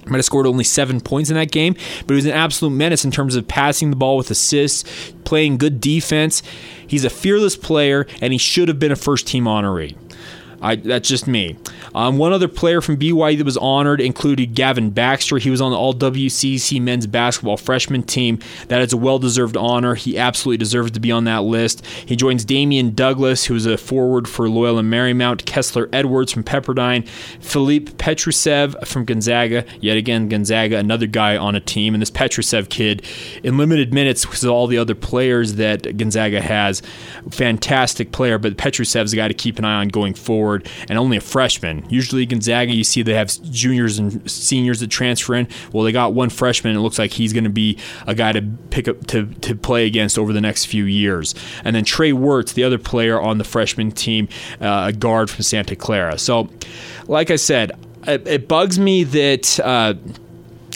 might 0.10 0.18
have 0.18 0.26
scored 0.26 0.48
only 0.48 0.64
seven 0.64 1.02
points 1.02 1.30
in 1.30 1.36
that 1.36 1.52
game, 1.52 1.76
but 2.06 2.14
he 2.14 2.16
was 2.16 2.26
an 2.26 2.32
absolute 2.32 2.72
menace 2.72 3.06
in 3.06 3.12
terms 3.12 3.36
of 3.36 3.48
passing 3.48 3.90
the 3.90 3.96
ball 3.96 4.18
with 4.18 4.32
assists, 4.32 4.84
playing 5.24 5.58
good 5.58 5.80
defense. 5.80 6.42
He's 6.88 7.06
a 7.06 7.10
fearless 7.10 7.56
player, 7.56 8.08
and 8.22 8.34
he 8.34 8.40
should 8.40 8.68
have 8.68 8.80
been 8.80 8.92
a 8.92 8.96
first 8.96 9.28
team 9.28 9.46
honoree. 9.46 9.96
I, 10.62 10.76
that's 10.76 11.08
just 11.08 11.28
me. 11.28 11.58
Um, 11.96 12.18
one 12.18 12.34
other 12.34 12.48
player 12.48 12.82
from 12.82 12.98
BYU 12.98 13.38
that 13.38 13.46
was 13.46 13.58
honored 13.58 14.02
included 14.02 14.54
Gavin 14.56 14.90
Baxter. 14.90 15.38
He 15.38 15.50
was 15.50 15.62
on 15.62 15.72
the 15.72 15.78
All 15.78 15.94
WCC 15.94 16.82
men's 16.82 17.08
basketball 17.08 17.58
freshman 17.58 18.04
team. 18.04 18.40
That 18.68 18.82
is 18.82 18.94
a 18.94 18.98
well 18.98 19.20
deserved 19.20 19.58
honor. 19.58 19.96
He 19.96 20.18
absolutely 20.18 20.58
deserves 20.58 20.92
to 20.92 21.00
be 21.00 21.12
on 21.12 21.24
that 21.26 21.44
list. 21.44 21.86
He 21.86 22.16
joins 22.16 22.46
Dameane 22.46 22.96
Douglas, 22.96 23.46
who 23.46 23.56
is 23.56 23.66
a 23.66 23.78
forward 23.78 24.28
for 24.28 24.50
Loyola 24.50 24.82
Marymount, 24.82 25.46
Kessler 25.46 25.90
Edwards 25.94 26.32
from 26.32 26.44
Pepperdine, 26.44 27.08
Filip 27.08 27.90
Petrusev 27.98 28.86
from 28.86 29.06
Gonzaga. 29.06 29.66
Yet 29.80 29.98
again, 29.98 30.30
Gonzaga, 30.30 30.78
another 30.78 31.08
guy 31.08 31.38
on 31.38 31.56
a 31.56 31.60
team. 31.60 31.94
And 31.94 32.02
this 32.02 32.12
Petrusev 32.12 32.70
kid, 32.70 33.04
in 33.44 33.58
limited 33.58 33.94
minutes 33.94 34.26
because 34.26 34.46
all 34.46 34.68
the 34.68 34.78
other 34.78 34.96
players 34.96 35.56
that 35.56 35.98
Gonzaga 35.98 36.42
has, 36.42 36.82
fantastic 37.30 38.12
player, 38.12 38.38
but 38.38 38.58
Petrusev's 38.58 39.14
a 39.14 39.16
guy 39.16 39.28
to 39.28 39.34
keep 39.34 39.58
an 39.60 39.66
eye 39.66 39.80
on 39.80 39.88
going 39.88 40.14
forward, 40.14 40.49
and 40.56 40.98
only 40.98 41.18
a 41.18 41.22
freshman. 41.22 41.86
Usually, 41.90 42.26
Gonzaga, 42.26 42.74
you 42.74 42.84
see 42.84 43.02
they 43.02 43.14
have 43.14 43.30
juniors 43.52 44.00
and 44.00 44.30
seniors 44.30 44.80
that 44.80 44.88
transfer 44.88 45.36
in. 45.36 45.48
Well, 45.72 45.84
they 45.84 45.92
got 45.92 46.14
one 46.14 46.30
freshman. 46.30 46.76
It 46.76 46.80
looks 46.80 47.00
like 47.00 47.12
he's 47.12 47.34
going 47.34 47.44
to 47.44 47.50
be 47.50 47.78
a 48.08 48.16
guy 48.16 48.32
to 48.32 48.42
pick 48.70 48.88
up 48.88 49.08
to, 49.08 49.26
to 49.26 49.56
play 49.56 49.86
against 49.86 50.18
over 50.18 50.34
the 50.34 50.42
next 50.42 50.66
few 50.66 50.86
years. 50.86 51.36
And 51.64 51.76
then 51.76 51.84
Trey 51.84 52.12
Wertz, 52.12 52.54
the 52.54 52.64
other 52.64 52.78
player 52.78 53.20
on 53.20 53.38
the 53.38 53.44
freshman 53.44 53.92
team, 53.92 54.28
uh, 54.62 54.86
a 54.90 54.94
guard 54.94 55.30
from 55.30 55.44
Santa 55.44 55.76
Clara. 55.76 56.18
So, 56.18 56.50
like 57.08 57.32
I 57.32 57.36
said, 57.36 57.72
it, 58.08 58.28
it 58.28 58.48
bugs 58.48 58.80
me 58.80 59.04
that. 59.04 59.60
Uh, 59.60 59.94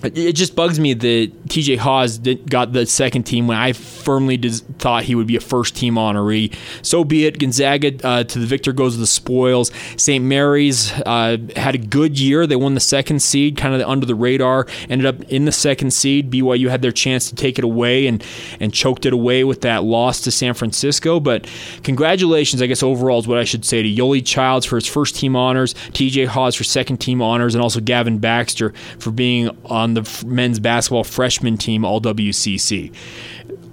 it 0.04 0.34
just 0.34 0.56
bugs 0.56 0.80
me 0.80 0.94
that 0.94 1.46
TJ 1.48 1.78
Haws 1.78 2.18
got 2.18 2.74
the 2.74 2.86
second 2.86 3.24
team 3.24 3.48
when 3.48 3.58
I 3.58 3.72
firmly 3.72 4.38
thought 4.38 5.04
he 5.04 5.16
would 5.16 5.28
be 5.28 5.38
a 5.38 5.42
first 5.42 5.76
team 5.76 5.96
honoree. 5.96 6.54
So 6.82 7.06
be 7.06 7.26
it. 7.26 7.40
Gonzaga 7.40 7.94
uh, 8.06 8.24
to 8.26 8.40
the 8.40 8.46
victor 8.46 8.74
goes 8.74 8.98
the 8.98 9.08
spoils. 9.08 9.72
St. 9.96 10.24
Mary's 10.24 10.92
uh, 10.92 11.38
had 11.56 11.76
a 11.76 11.78
good 11.78 12.20
year. 12.20 12.46
They 12.46 12.58
won 12.58 12.74
the 12.74 12.82
second 12.82 13.22
seed, 13.22 13.56
kind 13.56 13.74
of 13.74 13.88
under 13.88 14.06
the 14.06 14.16
radar. 14.16 14.68
Ended 14.90 15.06
up 15.06 15.22
in 15.32 15.46
the 15.46 15.52
second 15.52 15.92
seed. 15.92 16.30
BYU 16.30 16.70
had 16.70 16.82
their 16.82 16.92
chance 16.92 17.30
to 17.30 17.36
take 17.36 17.58
it 17.58 17.64
away 17.64 18.08
and 18.08 18.24
and 18.60 18.74
choked 18.74 19.06
it 19.06 19.14
away 19.14 19.44
with 19.46 19.62
that 19.62 19.84
loss 19.84 20.20
to 20.22 20.32
San 20.32 20.54
Francisco. 20.54 21.22
But 21.22 21.50
congratulations, 21.84 22.62
I 22.62 22.66
guess 22.66 22.84
overall 22.84 23.20
is 23.20 23.28
what 23.28 23.38
I 23.38 23.46
should 23.46 23.64
say 23.64 23.82
to 23.82 23.90
Yoeli 23.90 24.26
Childs 24.26 24.66
for 24.66 24.76
his 24.76 24.88
first 24.88 25.16
team 25.16 25.36
honors, 25.36 25.74
TJ 25.92 26.28
Haws 26.28 26.56
for 26.56 26.66
second 26.66 26.98
team 26.98 27.22
honors, 27.22 27.56
and 27.56 27.62
also 27.62 27.80
Gavin 27.80 28.18
Baxter 28.18 28.74
for 29.00 29.12
being 29.12 29.50
on 29.66 29.93
the 29.94 30.24
men's 30.26 30.60
basketball 30.60 31.04
freshman 31.04 31.58
team 31.58 31.86
all 31.86 32.02
WCC 32.02 32.94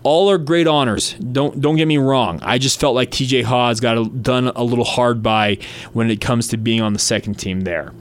all 0.03 0.31
are 0.31 0.39
great 0.39 0.67
honors. 0.67 1.15
Don't 1.15 1.61
don't 1.61 1.77
get 1.77 1.87
me 1.87 1.99
wrong. 1.99 2.41
I 2.43 2.59
just 2.59 2.81
felt 2.81 2.95
like 2.95 3.11
TJ 3.11 3.45
Haws 3.45 3.81
got 3.81 3.99
a, 3.99 4.05
done 4.09 4.49
a 4.49 4.63
little 4.63 4.85
hard 4.85 5.23
by 5.23 5.59
when 5.93 6.11
it 6.11 6.21
comes 6.21 6.49
to 6.49 6.57
being 6.57 6.81
on 6.81 6.93
the 6.93 6.99
second 6.99 7.35
team 7.35 7.63
there. 7.63 7.93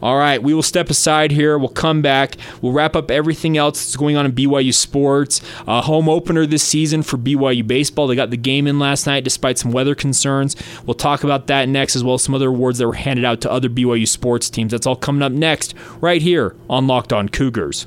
All 0.00 0.16
right, 0.16 0.40
we 0.42 0.54
will 0.54 0.62
step 0.62 0.90
aside 0.90 1.32
here. 1.32 1.58
We'll 1.58 1.68
come 1.68 2.02
back. 2.02 2.36
We'll 2.62 2.72
wrap 2.72 2.94
up 2.94 3.10
everything 3.10 3.56
else 3.56 3.84
that's 3.84 3.96
going 3.96 4.16
on 4.16 4.26
in 4.26 4.32
BYU 4.32 4.72
sports. 4.72 5.40
Uh, 5.66 5.82
home 5.82 6.08
opener 6.08 6.46
this 6.46 6.62
season 6.62 7.02
for 7.02 7.16
BYU 7.16 7.66
baseball. 7.66 8.06
They 8.06 8.14
got 8.14 8.30
the 8.30 8.36
game 8.36 8.66
in 8.66 8.78
last 8.78 9.06
night 9.06 9.24
despite 9.24 9.58
some 9.58 9.72
weather 9.72 9.94
concerns. 9.94 10.54
We'll 10.86 10.94
talk 10.94 11.24
about 11.24 11.48
that 11.48 11.68
next, 11.68 11.96
as 11.96 12.04
well 12.04 12.14
as 12.14 12.22
some 12.22 12.34
other 12.34 12.48
awards 12.48 12.78
that 12.78 12.86
were 12.86 12.94
handed 12.94 13.24
out 13.24 13.40
to 13.40 13.50
other 13.50 13.68
BYU 13.68 14.06
sports 14.06 14.48
teams. 14.48 14.70
That's 14.70 14.86
all 14.86 14.96
coming 14.96 15.22
up 15.22 15.32
next, 15.32 15.74
right 16.00 16.22
here 16.22 16.54
on 16.70 16.86
Locked 16.86 17.12
On 17.12 17.28
Cougars. 17.28 17.86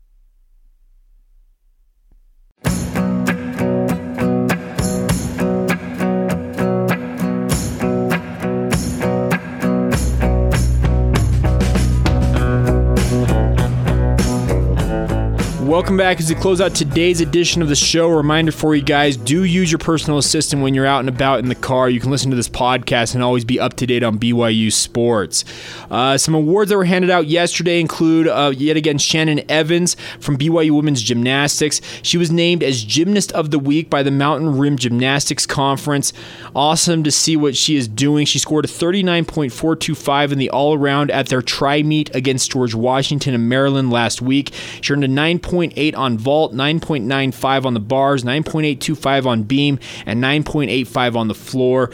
Welcome 15.71 15.95
back 15.95 16.19
as 16.19 16.27
we 16.27 16.35
close 16.35 16.59
out 16.59 16.75
today's 16.75 17.21
edition 17.21 17.61
of 17.61 17.69
the 17.69 17.77
show. 17.77 18.11
A 18.11 18.17
reminder 18.17 18.51
for 18.51 18.75
you 18.75 18.81
guys 18.81 19.15
do 19.15 19.45
use 19.45 19.71
your 19.71 19.79
personal 19.79 20.17
assistant 20.17 20.61
when 20.61 20.73
you're 20.73 20.85
out 20.85 20.99
and 20.99 21.07
about 21.07 21.39
in 21.39 21.47
the 21.47 21.55
car. 21.55 21.89
You 21.89 22.01
can 22.01 22.11
listen 22.11 22.29
to 22.29 22.35
this 22.35 22.49
podcast 22.49 23.13
and 23.13 23.23
always 23.23 23.45
be 23.45 23.57
up 23.57 23.75
to 23.75 23.87
date 23.87 24.03
on 24.03 24.19
BYU 24.19 24.69
sports. 24.69 25.45
Uh, 25.89 26.17
some 26.17 26.35
awards 26.35 26.71
that 26.71 26.75
were 26.75 26.83
handed 26.83 27.09
out 27.09 27.27
yesterday 27.27 27.79
include 27.79 28.27
uh, 28.27 28.51
yet 28.53 28.75
again 28.75 28.97
Shannon 28.97 29.49
Evans 29.49 29.95
from 30.19 30.37
BYU 30.37 30.71
Women's 30.71 31.01
Gymnastics. 31.01 31.79
She 32.03 32.17
was 32.17 32.31
named 32.31 32.63
as 32.63 32.83
Gymnast 32.83 33.31
of 33.31 33.49
the 33.51 33.57
Week 33.57 33.89
by 33.89 34.03
the 34.03 34.11
Mountain 34.11 34.57
Rim 34.57 34.75
Gymnastics 34.75 35.45
Conference. 35.45 36.11
Awesome 36.53 37.01
to 37.05 37.11
see 37.11 37.37
what 37.37 37.55
she 37.55 37.77
is 37.77 37.87
doing. 37.87 38.25
She 38.25 38.39
scored 38.39 38.65
a 38.65 38.67
39.425 38.67 40.33
in 40.33 40.37
the 40.37 40.49
all 40.49 40.73
around 40.73 41.11
at 41.11 41.29
their 41.29 41.41
tri 41.41 41.81
meet 41.81 42.13
against 42.13 42.51
George 42.51 42.75
Washington 42.75 43.33
in 43.33 43.47
Maryland 43.47 43.89
last 43.89 44.21
week. 44.21 44.51
She 44.81 44.91
earned 44.91 45.05
a 45.05 45.07
9. 45.07 45.39
9.8 45.69 45.97
on 45.97 46.17
vault, 46.17 46.53
9.95 46.53 47.65
on 47.65 47.73
the 47.73 47.79
bars, 47.79 48.23
9.825 48.23 49.25
on 49.25 49.43
beam, 49.43 49.79
and 50.05 50.23
9.85 50.23 51.15
on 51.15 51.27
the 51.27 51.35
floor. 51.35 51.91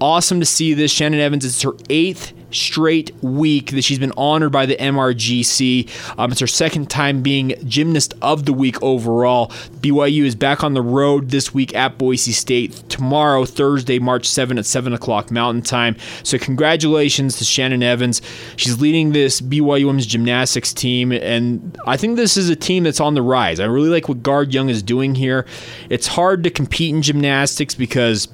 Awesome 0.00 0.38
to 0.40 0.46
see 0.46 0.74
this. 0.74 0.92
Shannon 0.92 1.20
Evans, 1.20 1.44
it's 1.44 1.62
her 1.62 1.74
eighth 1.90 2.32
straight 2.50 3.12
week 3.22 3.72
that 3.72 3.82
she's 3.82 3.98
been 3.98 4.12
honored 4.16 4.52
by 4.52 4.66
the 4.66 4.76
MRGC. 4.76 6.18
Um, 6.18 6.32
it's 6.32 6.40
her 6.40 6.46
second 6.46 6.88
time 6.88 7.22
being 7.22 7.54
Gymnast 7.66 8.14
of 8.22 8.44
the 8.44 8.52
Week 8.52 8.80
overall. 8.82 9.48
BYU 9.80 10.24
is 10.24 10.34
back 10.34 10.64
on 10.64 10.74
the 10.74 10.82
road 10.82 11.30
this 11.30 11.52
week 11.52 11.74
at 11.74 11.98
Boise 11.98 12.32
State 12.32 12.72
tomorrow, 12.88 13.44
Thursday, 13.44 13.98
March 13.98 14.26
7 14.26 14.58
at 14.58 14.66
7 14.66 14.92
o'clock 14.92 15.30
Mountain 15.30 15.62
Time. 15.62 15.96
So, 16.22 16.38
congratulations 16.38 17.36
to 17.38 17.44
Shannon 17.44 17.82
Evans. 17.82 18.22
She's 18.56 18.80
leading 18.80 19.12
this 19.12 19.40
BYU 19.40 19.86
women's 19.86 20.06
gymnastics 20.06 20.72
team, 20.72 21.12
and 21.12 21.76
I 21.86 21.96
think 21.96 22.16
this 22.16 22.36
is 22.36 22.48
a 22.48 22.56
team 22.56 22.84
that's 22.84 23.00
on 23.00 23.14
the 23.14 23.22
rise. 23.22 23.60
I 23.60 23.66
really 23.66 23.90
like 23.90 24.08
what 24.08 24.22
Guard 24.22 24.54
Young 24.54 24.68
is 24.68 24.82
doing 24.82 25.14
here. 25.14 25.44
It's 25.90 26.06
hard 26.06 26.44
to 26.44 26.50
compete 26.50 26.94
in 26.94 27.02
gymnastics 27.02 27.74
because 27.74 28.28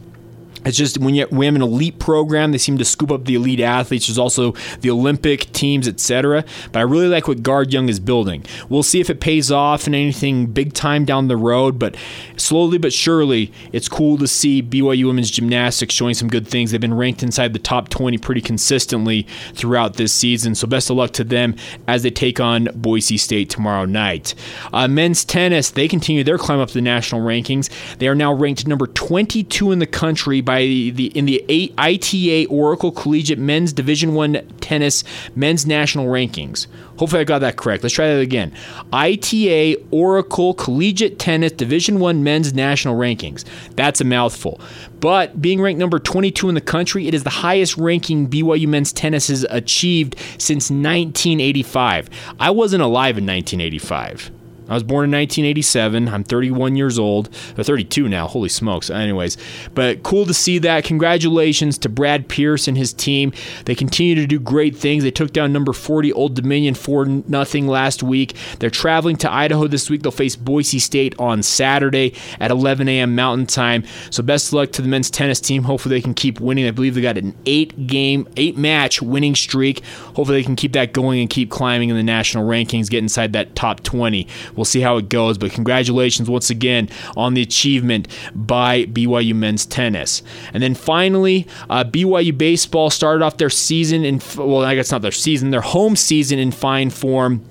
it's 0.65 0.77
just 0.77 0.99
when 0.99 1.15
you 1.15 1.27
have 1.27 1.55
an 1.55 1.63
elite 1.63 1.99
program, 1.99 2.53
they 2.53 2.59
seem 2.59 2.79
to 2.79 2.85
scoop 2.85 3.11
up 3.11 3.25
the 3.25 3.35
elite 3.35 3.61
athletes. 3.61 4.07
There's 4.07 4.19
also 4.19 4.53
the 4.81 4.91
Olympic 4.91 5.53
teams, 5.53 5.87
etc. 5.87 6.45
But 6.73 6.79
I 6.79 6.83
really 6.83 7.09
like 7.09 7.29
what 7.29 7.43
Guard 7.43 7.73
Young 7.73 7.89
is 7.89 8.01
building. 8.01 8.45
We'll 8.69 8.83
see 8.83 9.01
if 9.01 9.11
it 9.11 9.21
pays 9.21 9.51
off 9.51 9.87
in 9.87 9.95
anything 9.95 10.47
big 10.47 10.73
time 10.73 11.05
down 11.05 11.29
the 11.29 11.37
road. 11.37 11.79
But 11.79 11.97
slowly 12.37 12.79
but 12.79 12.93
surely, 12.93 13.53
it's 13.73 13.89
cool 13.89 14.17
to 14.19 14.27
see 14.27 14.63
BYU 14.63 15.07
women's 15.07 15.31
gymnastics 15.31 15.95
showing 15.95 16.15
some 16.15 16.29
good 16.29 16.49
things. 16.49 16.71
They've 16.71 16.81
been 16.81 16.95
ranked 16.95 17.23
inside 17.23 17.53
the 17.53 17.59
top 17.59 17.89
20 17.89 18.19
pretty 18.19 18.41
consistently 18.41 19.27
throughout 19.55 19.95
this 19.95 20.13
season. 20.13 20.55
So 20.55 20.67
best 20.67 20.91
of 20.91 20.97
luck 20.97 21.13
to 21.13 21.25
them 21.25 21.57
as 21.87 22.03
they 22.03 22.11
take 22.11 22.41
on 22.41 22.69
Boise 22.75 23.17
State 23.17 23.51
tomorrow 23.51 23.85
night. 23.85 24.35
Uh, 24.73 24.89
men's 24.89 25.25
tennis, 25.25 25.71
they 25.71 25.89
continue 25.89 26.25
their 26.25 26.39
climb 26.39 26.61
up 26.61 26.71
the 26.71 26.81
national 26.81 27.21
rankings. 27.21 27.71
They 27.99 28.09
are 28.09 28.15
now 28.15 28.33
ranked 28.33 28.67
number 28.67 28.87
22 28.87 29.73
in 29.73 29.79
the 29.79 29.87
country 29.87 30.41
by 30.41 30.54
by 30.55 30.61
the 30.63 31.07
in 31.17 31.25
the 31.25 31.45
ITA 31.79 32.47
Oracle 32.47 32.93
Collegiate 32.93 33.41
Men's 33.41 33.73
Division 33.73 34.15
One 34.15 34.35
Tennis 34.61 35.03
Men's 35.35 35.67
National 35.67 36.07
Rankings. 36.07 36.69
Hopefully, 36.97 37.23
I 37.23 37.25
got 37.25 37.41
that 37.41 37.57
correct. 37.57 37.83
Let's 37.83 37.95
try 37.95 38.07
that 38.07 38.21
again. 38.21 38.53
ITA 38.93 39.77
Oracle 39.91 40.55
Collegiate 40.55 41.19
Tennis 41.19 41.51
Division 41.51 41.99
One 41.99 42.23
Men's 42.23 42.55
National 42.55 42.97
Rankings. 42.97 43.45
That's 43.75 44.01
a 44.01 44.05
mouthful. 44.05 44.61
But 45.01 45.43
being 45.43 45.61
ranked 45.61 45.81
number 45.81 45.99
22 45.99 46.49
in 46.49 46.55
the 46.55 46.61
country, 46.61 47.09
it 47.09 47.15
is 47.15 47.25
the 47.25 47.31
highest 47.31 47.77
ranking 47.77 48.29
BYU 48.29 48.69
men's 48.69 48.93
tennis 48.93 49.27
has 49.27 49.45
achieved 49.51 50.15
since 50.39 50.71
1985. 50.71 52.09
I 52.39 52.51
wasn't 52.51 52.83
alive 52.83 53.19
in 53.19 53.27
1985. 53.27 54.31
I 54.69 54.75
was 54.75 54.83
born 54.83 55.05
in 55.05 55.11
1987. 55.11 56.09
I'm 56.09 56.25
31 56.25 56.77
years 56.77 56.99
old, 56.99 57.29
or 57.59 57.65
32 57.65 58.09
now. 58.09 58.27
Holy 58.27 58.49
smokes. 58.49 58.89
Anyways, 58.91 59.37
but 59.75 60.03
cool 60.03 60.25
to 60.27 60.35
see 60.35 60.59
that. 60.59 60.85
Congratulations 60.85 61.77
to 61.79 61.89
Brad 61.89 62.29
Pierce 62.29 62.67
and 62.67 62.77
his 62.77 62.93
team. 62.93 63.33
They 63.67 63.75
continue 63.75 64.15
to 64.15 64.27
do 64.27 64.41
great 64.41 64.77
things. 64.77 65.05
They 65.05 65.11
took 65.11 65.33
down 65.33 65.53
number 65.53 65.73
40 65.73 66.13
Old 66.13 66.35
Dominion 66.35 66.75
4 66.75 67.07
nothing 67.29 67.67
last 67.67 68.03
week. 68.03 68.35
They're 68.59 68.71
traveling 68.71 69.17
to 69.19 69.33
Idaho 69.33 69.67
this 69.67 69.91
week. 69.91 70.03
They'll 70.03 70.13
face 70.13 70.37
Boise 70.37 70.79
State 70.79 71.15
on 71.19 71.43
Saturday 71.43 72.15
at 72.41 72.51
11 72.51 72.89
a.m. 72.89 73.15
Mountain 73.15 73.47
Time. 73.47 73.85
So 74.11 74.23
best 74.23 74.49
of 74.49 74.55
luck 74.55 74.73
to 74.73 74.83
the 74.83 74.89
men's 74.89 75.11
tennis 75.11 75.41
team. 75.41 75.65
Hopefully 75.65 75.97
they 75.97 76.03
can 76.03 76.15
keep 76.15 76.41
winning. 76.41 76.67
I 76.67 76.71
believe 76.71 76.95
they 76.95 77.03
got 77.03 77.19
an 77.19 77.35
eight 77.47 77.87
game, 77.87 78.27
eight 78.37 78.57
match 78.57 79.03
winning 79.03 79.35
streak. 79.35 79.85
Hopefully 79.85 80.39
they 80.39 80.45
can 80.45 80.57
keep 80.57 80.73
that 80.73 80.93
going 80.93 81.21
and 81.21 81.29
keep 81.29 81.51
climbing 81.51 81.91
in 81.91 81.97
the 81.97 82.03
national 82.03 82.49
rankings, 82.49 82.89
get 82.89 83.03
inside 83.03 83.33
that 83.35 83.55
top 83.55 83.83
20. 83.83 84.27
We'll 84.57 84.65
see 84.65 84.81
how 84.81 84.97
it 84.97 85.09
goes, 85.09 85.39
but 85.39 85.53
congratulations 85.53 86.29
once 86.29 86.51
again 86.51 86.89
on 87.17 87.35
the 87.35 87.43
achievement 87.43 88.09
by 88.35 88.85
BYU 88.87 89.35
men's 89.35 89.67
tennis. 89.67 90.23
And 90.53 90.63
then 90.63 90.75
finally, 90.75 91.47
uh, 91.71 91.85
BYU 91.85 92.37
baseball 92.37 92.91
started 92.91 93.25
off 93.25 93.37
their 93.39 93.51
season 93.51 94.05
in, 94.05 94.21
well, 94.37 94.65
I 94.65 94.75
guess 94.75 94.91
not 94.91 95.03
their 95.03 95.13
season, 95.13 95.51
their 95.51 95.61
home 95.61 95.97
season 95.97 96.39
in 96.39 96.51
fine 96.51 96.91
form 96.91 97.45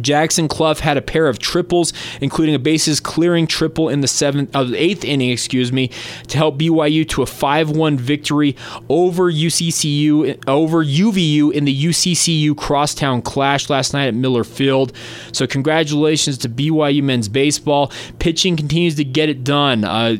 Jackson 0.00 0.48
Cluff 0.48 0.80
had 0.80 0.96
a 0.96 1.02
pair 1.02 1.26
of 1.26 1.38
triples, 1.38 1.92
including 2.20 2.54
a 2.54 2.58
bases 2.58 3.00
clearing 3.00 3.46
triple 3.46 3.88
in 3.88 4.00
the 4.00 4.08
seventh, 4.08 4.54
uh, 4.54 4.66
eighth 4.74 5.04
inning, 5.04 5.30
excuse 5.30 5.72
me, 5.72 5.90
to 6.28 6.36
help 6.36 6.58
BYU 6.58 7.08
to 7.08 7.22
a 7.22 7.26
5-1 7.26 7.98
victory 7.98 8.56
over 8.88 9.30
UCCU 9.30 10.42
over 10.46 10.84
UVU 10.84 11.52
in 11.52 11.64
the 11.64 11.84
UCCU 11.84 12.56
crosstown 12.56 13.22
clash 13.22 13.70
last 13.70 13.92
night 13.92 14.06
at 14.06 14.14
Miller 14.14 14.44
Field. 14.44 14.92
So 15.32 15.46
congratulations 15.46 16.38
to 16.38 16.48
BYU 16.48 17.02
men's 17.02 17.28
baseball. 17.28 17.92
Pitching 18.18 18.56
continues 18.56 18.94
to 18.96 19.04
get 19.04 19.28
it 19.28 19.44
done. 19.44 19.84
Uh, 19.84 20.16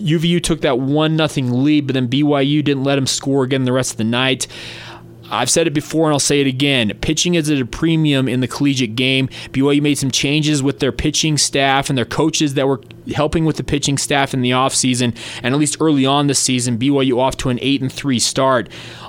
UVU 0.00 0.42
took 0.42 0.60
that 0.62 0.78
one 0.78 1.16
nothing 1.16 1.64
lead, 1.64 1.86
but 1.86 1.94
then 1.94 2.08
BYU 2.08 2.64
didn't 2.64 2.84
let 2.84 2.96
them 2.96 3.06
score 3.06 3.44
again 3.44 3.64
the 3.64 3.72
rest 3.72 3.92
of 3.92 3.96
the 3.96 4.04
night. 4.04 4.46
I've 5.30 5.50
said 5.50 5.66
it 5.66 5.72
before 5.72 6.06
and 6.06 6.12
I'll 6.12 6.20
say 6.20 6.40
it 6.40 6.46
again. 6.46 6.92
Pitching 7.00 7.34
is 7.34 7.50
at 7.50 7.60
a 7.60 7.66
premium 7.66 8.28
in 8.28 8.40
the 8.40 8.48
collegiate 8.48 8.94
game. 8.94 9.28
BYU 9.52 9.80
made 9.80 9.96
some 9.96 10.10
changes 10.10 10.62
with 10.62 10.80
their 10.80 10.92
pitching 10.92 11.38
staff 11.38 11.88
and 11.88 11.96
their 11.96 12.04
coaches 12.04 12.54
that 12.54 12.68
were 12.68 12.80
helping 13.14 13.44
with 13.44 13.56
the 13.56 13.64
pitching 13.64 13.98
staff 13.98 14.34
in 14.34 14.42
the 14.42 14.50
offseason. 14.50 15.16
And 15.42 15.54
at 15.54 15.60
least 15.60 15.76
early 15.80 16.06
on 16.06 16.26
this 16.26 16.38
season, 16.38 16.78
BYU 16.78 17.18
off 17.18 17.36
to 17.38 17.48
an 17.50 17.58
8 17.60 17.82
and 17.82 17.92
3 17.92 18.18
start 18.18 18.68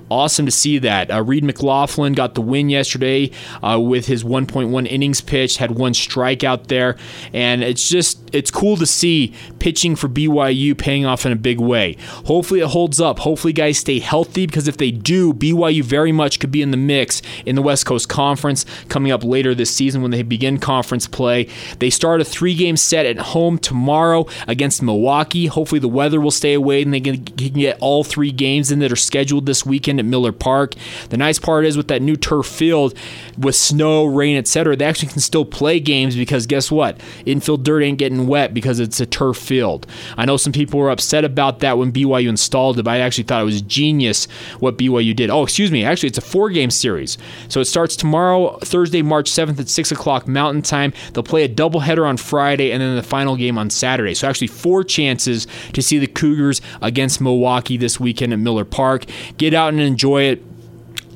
awesome 0.09 0.45
to 0.45 0.51
see 0.51 0.77
that. 0.79 1.11
Uh, 1.11 1.23
Reed 1.23 1.43
McLaughlin 1.43 2.13
got 2.13 2.35
the 2.35 2.41
win 2.41 2.69
yesterday 2.69 3.31
uh, 3.63 3.79
with 3.79 4.07
his 4.07 4.23
1.1 4.23 4.87
innings 4.87 5.21
pitched, 5.21 5.57
had 5.57 5.71
one 5.71 5.93
strikeout 5.93 6.67
there, 6.67 6.97
and 7.33 7.63
it's 7.63 7.87
just 7.89 8.19
it's 8.33 8.51
cool 8.51 8.77
to 8.77 8.85
see 8.85 9.33
pitching 9.59 9.95
for 9.95 10.07
BYU 10.07 10.77
paying 10.77 11.05
off 11.05 11.25
in 11.25 11.31
a 11.31 11.35
big 11.35 11.59
way. 11.59 11.97
Hopefully 12.25 12.59
it 12.59 12.67
holds 12.67 12.99
up. 12.99 13.19
Hopefully 13.19 13.53
guys 13.53 13.77
stay 13.77 13.99
healthy 13.99 14.45
because 14.45 14.67
if 14.67 14.77
they 14.77 14.91
do, 14.91 15.33
BYU 15.33 15.83
very 15.83 16.11
much 16.11 16.39
could 16.39 16.51
be 16.51 16.61
in 16.61 16.71
the 16.71 16.77
mix 16.77 17.21
in 17.45 17.55
the 17.55 17.61
West 17.61 17.85
Coast 17.85 18.09
Conference 18.09 18.65
coming 18.89 19.11
up 19.11 19.23
later 19.23 19.55
this 19.55 19.73
season 19.73 20.01
when 20.01 20.11
they 20.11 20.23
begin 20.23 20.57
conference 20.57 21.07
play. 21.07 21.47
They 21.79 21.89
start 21.89 22.21
a 22.21 22.25
three-game 22.25 22.77
set 22.77 23.05
at 23.05 23.17
home 23.17 23.57
tomorrow 23.57 24.25
against 24.47 24.81
Milwaukee. 24.81 25.47
Hopefully 25.47 25.79
the 25.79 25.87
weather 25.87 26.19
will 26.19 26.31
stay 26.31 26.53
away 26.53 26.81
and 26.81 26.93
they 26.93 26.99
can 26.99 27.23
get 27.23 27.77
all 27.79 28.03
three 28.03 28.31
games 28.31 28.71
in 28.71 28.79
that 28.79 28.91
are 28.91 28.97
scheduled 28.97 29.45
this 29.45 29.65
weekend 29.65 29.94
at 29.99 30.05
Miller 30.05 30.31
Park. 30.31 30.75
The 31.09 31.17
nice 31.17 31.39
part 31.39 31.65
is 31.65 31.77
with 31.77 31.87
that 31.87 32.01
new 32.01 32.15
turf 32.15 32.45
field, 32.45 32.93
with 33.37 33.55
snow, 33.55 34.05
rain, 34.05 34.37
etc., 34.37 34.75
they 34.75 34.85
actually 34.85 35.09
can 35.09 35.19
still 35.19 35.45
play 35.45 35.79
games 35.79 36.15
because 36.15 36.45
guess 36.45 36.71
what? 36.71 36.99
Infield 37.25 37.63
dirt 37.63 37.83
ain't 37.83 37.97
getting 37.97 38.27
wet 38.27 38.53
because 38.53 38.79
it's 38.79 38.99
a 38.99 39.05
turf 39.05 39.37
field. 39.37 39.87
I 40.17 40.25
know 40.25 40.37
some 40.37 40.53
people 40.53 40.79
were 40.79 40.89
upset 40.89 41.23
about 41.23 41.59
that 41.59 41.77
when 41.77 41.91
BYU 41.91 42.29
installed 42.29 42.79
it, 42.79 42.83
but 42.83 42.91
I 42.91 42.99
actually 42.99 43.25
thought 43.25 43.41
it 43.41 43.45
was 43.45 43.61
genius 43.61 44.25
what 44.59 44.77
BYU 44.77 45.15
did. 45.15 45.29
Oh, 45.29 45.43
excuse 45.43 45.71
me. 45.71 45.83
Actually, 45.83 46.07
it's 46.07 46.17
a 46.17 46.21
four 46.21 46.49
game 46.49 46.71
series. 46.71 47.17
So 47.47 47.59
it 47.59 47.65
starts 47.65 47.95
tomorrow, 47.95 48.57
Thursday, 48.59 49.01
March 49.01 49.31
7th 49.31 49.59
at 49.59 49.69
6 49.69 49.91
o'clock 49.91 50.27
Mountain 50.27 50.63
Time. 50.63 50.93
They'll 51.13 51.23
play 51.23 51.43
a 51.43 51.49
doubleheader 51.49 52.07
on 52.07 52.17
Friday 52.17 52.71
and 52.71 52.81
then 52.81 52.95
the 52.95 53.03
final 53.03 53.35
game 53.35 53.57
on 53.57 53.69
Saturday. 53.69 54.13
So 54.13 54.27
actually, 54.27 54.47
four 54.47 54.83
chances 54.83 55.47
to 55.73 55.81
see 55.81 55.99
the 55.99 56.07
Cougars 56.07 56.61
against 56.81 57.21
Milwaukee 57.21 57.77
this 57.77 57.99
weekend 57.99 58.33
at 58.33 58.39
Miller 58.39 58.65
Park. 58.65 59.05
Get 59.37 59.53
out 59.53 59.69
and 59.69 59.79
enjoy 59.85 60.23
it. 60.23 60.43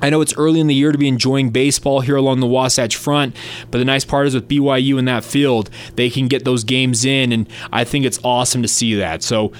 I 0.02 0.10
know 0.10 0.22
it's 0.22 0.34
early 0.38 0.60
in 0.60 0.68
the 0.68 0.76
year 0.76 0.92
to 0.92 0.98
be 0.98 1.10
enjoying 1.10 1.50
baseball 1.50 2.00
here 2.00 2.16
along 2.16 2.40
the 2.40 2.48
Wasatch 2.48 2.96
Front, 2.96 3.36
but 3.70 3.80
the 3.80 3.86
nice 3.86 4.06
part 4.06 4.28
is 4.28 4.34
with 4.34 4.48
BYU 4.48 4.98
in 4.98 5.06
that 5.06 5.26
field, 5.26 5.70
they 5.96 6.10
can 6.10 6.28
get 6.28 6.46
those 6.46 6.64
games 6.64 7.04
in, 7.04 7.34
and 7.34 7.50
I 7.74 7.84
think 7.84 8.06
it's 8.06 8.20
awesome 8.24 8.62
to 8.62 8.70
see 8.70 8.96
that. 8.96 9.24
So 9.24 9.52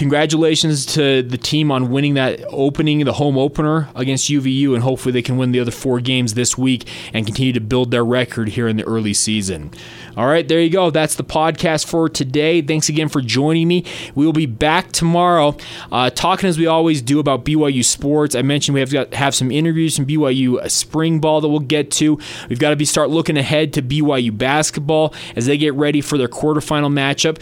congratulations 0.00 0.86
to 0.86 1.22
the 1.22 1.36
team 1.36 1.70
on 1.70 1.90
winning 1.90 2.14
that 2.14 2.42
opening, 2.48 3.04
the 3.04 3.12
home 3.12 3.36
opener 3.36 3.90
against 3.94 4.30
UVU, 4.30 4.72
and 4.72 4.82
hopefully 4.82 5.12
they 5.12 5.20
can 5.20 5.36
win 5.36 5.52
the 5.52 5.60
other 5.60 5.70
four 5.70 6.00
games 6.00 6.32
this 6.32 6.56
week 6.56 6.88
and 7.12 7.26
continue 7.26 7.52
to 7.52 7.60
build 7.60 7.90
their 7.90 8.02
record 8.02 8.48
here 8.48 8.66
in 8.66 8.78
the 8.78 8.84
early 8.84 9.12
season. 9.12 9.70
All 10.16 10.26
right, 10.26 10.46
there 10.46 10.60
you 10.60 10.70
go. 10.70 10.90
That's 10.90 11.14
the 11.14 11.24
podcast 11.24 11.86
for 11.86 12.08
today. 12.08 12.62
Thanks 12.62 12.88
again 12.88 13.08
for 13.08 13.20
joining 13.20 13.68
me. 13.68 13.84
We 14.14 14.26
will 14.26 14.32
be 14.32 14.46
back 14.46 14.90
tomorrow, 14.90 15.56
uh, 15.92 16.10
talking 16.10 16.48
as 16.48 16.58
we 16.58 16.66
always 16.66 17.00
do 17.00 17.20
about 17.20 17.44
BYU 17.44 17.84
sports. 17.84 18.34
I 18.34 18.42
mentioned 18.42 18.74
we 18.74 18.80
have 18.80 18.90
got 18.90 19.14
have 19.14 19.34
some 19.34 19.52
interviews 19.52 19.96
from 19.96 20.06
BYU 20.06 20.68
spring 20.70 21.20
ball 21.20 21.40
that 21.40 21.48
we'll 21.48 21.60
get 21.60 21.90
to. 21.92 22.18
We've 22.48 22.58
got 22.58 22.70
to 22.70 22.76
be 22.76 22.84
start 22.84 23.10
looking 23.10 23.36
ahead 23.36 23.72
to 23.74 23.82
BYU 23.82 24.36
basketball 24.36 25.14
as 25.36 25.46
they 25.46 25.56
get 25.56 25.74
ready 25.74 26.00
for 26.00 26.18
their 26.18 26.28
quarterfinal 26.28 26.92
matchup. 26.92 27.38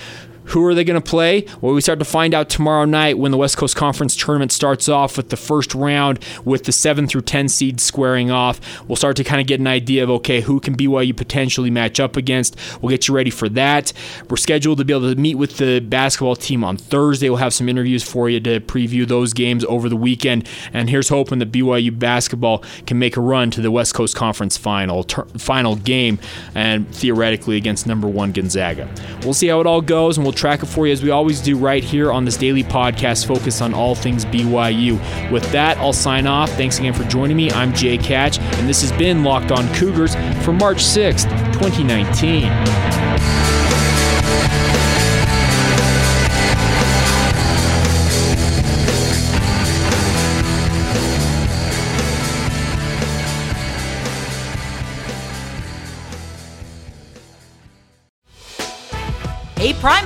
Who 0.48 0.64
are 0.64 0.74
they 0.74 0.84
going 0.84 1.00
to 1.00 1.11
play? 1.11 1.44
Well, 1.61 1.74
we 1.74 1.80
start 1.80 1.98
to 1.98 2.04
find 2.06 2.32
out 2.32 2.48
tomorrow 2.48 2.87
night 2.87 3.18
when 3.18 3.32
the 3.32 3.37
West 3.37 3.58
Coast 3.58 3.76
Conference 3.76 4.16
tournament 4.16 4.50
starts 4.50 4.88
off 4.88 5.16
with 5.16 5.28
the 5.28 5.37
first 5.37 5.74
round 5.74 6.18
with 6.44 6.64
the 6.64 6.72
7 6.72 7.06
through 7.06 7.22
10 7.22 7.48
seeds 7.48 7.82
squaring 7.82 8.30
off. 8.30 8.58
We'll 8.88 8.96
start 8.96 9.16
to 9.16 9.24
kind 9.24 9.42
of 9.42 9.46
get 9.46 9.61
an 9.61 9.66
idea 9.66 10.04
of, 10.04 10.11
okay, 10.11 10.40
who 10.40 10.58
can 10.58 10.74
BYU 10.74 11.14
potentially 11.14 11.70
match 11.70 12.00
up 12.00 12.16
against. 12.16 12.56
We'll 12.80 12.90
get 12.90 13.08
you 13.08 13.14
ready 13.14 13.30
for 13.30 13.48
that. 13.50 13.92
We're 14.30 14.38
scheduled 14.38 14.78
to 14.78 14.84
be 14.87 14.94
able 14.94 15.14
to 15.14 15.20
meet 15.20 15.34
with 15.34 15.58
the 15.58 15.80
basketball 15.80 16.37
team 16.37 16.64
on 16.64 16.78
Thursday. 16.78 17.28
We'll 17.28 17.38
have 17.38 17.52
some 17.52 17.68
interviews 17.68 18.02
for 18.02 18.30
you 18.30 18.40
to 18.40 18.61
preview 18.61 19.06
those 19.06 19.34
games 19.34 19.64
over 19.66 19.90
the 19.90 19.96
weekend. 19.96 20.48
And 20.72 20.88
here's 20.88 21.11
hoping 21.11 21.40
that 21.40 21.52
BYU 21.52 21.98
basketball 21.98 22.64
can 22.87 22.98
make 22.98 23.18
a 23.18 23.20
run 23.20 23.50
to 23.50 23.61
the 23.61 23.70
West 23.70 23.94
Coast 23.94 24.16
Conference 24.16 24.56
final, 24.56 25.04
ter- 25.04 25.26
final 25.37 25.76
game 25.76 26.18
and 26.54 26.88
theoretically 26.94 27.58
against 27.58 27.87
number 27.87 28.08
one 28.08 28.32
Gonzaga. 28.32 28.88
We'll 29.22 29.34
see 29.34 29.48
how 29.48 29.61
it 29.61 29.66
all 29.66 29.82
goes 29.82 30.16
and 30.16 30.24
we'll 30.24 30.38
track 30.38 30.62
it 30.62 30.66
for 30.66 30.87
you 30.87 30.92
as 30.92 31.03
we 31.03 31.11
always 31.11 31.40
do 31.40 31.57
right 31.59 31.83
here 31.83 32.12
on 32.12 32.24
this 32.24 32.37
daily 32.37 32.62
podcast 32.62 33.27
focused 33.27 33.61
on 33.61 33.74
all 33.74 33.94
things 33.94 34.24
BYU. 34.24 35.31
With 35.33 35.51
that, 35.51 35.77
I'll 35.79 35.92
sign 35.92 36.27
off. 36.27 36.48
Thanks 36.51 36.79
again 36.79 36.94
for 36.94 37.05
joining 37.05 37.37
me. 37.37 37.51
I'm 37.51 37.74
Jake 37.74 38.03
Hatch, 38.03 38.38
and 38.38 38.68
this 38.68 38.81
has 38.83 38.92
been 38.92 39.24
Locked 39.24 39.51
On 39.51 39.66
Cougars 39.74 40.14
for 40.44 40.53
March 40.53 40.79
6th, 40.79 41.29
2019. 41.55 43.38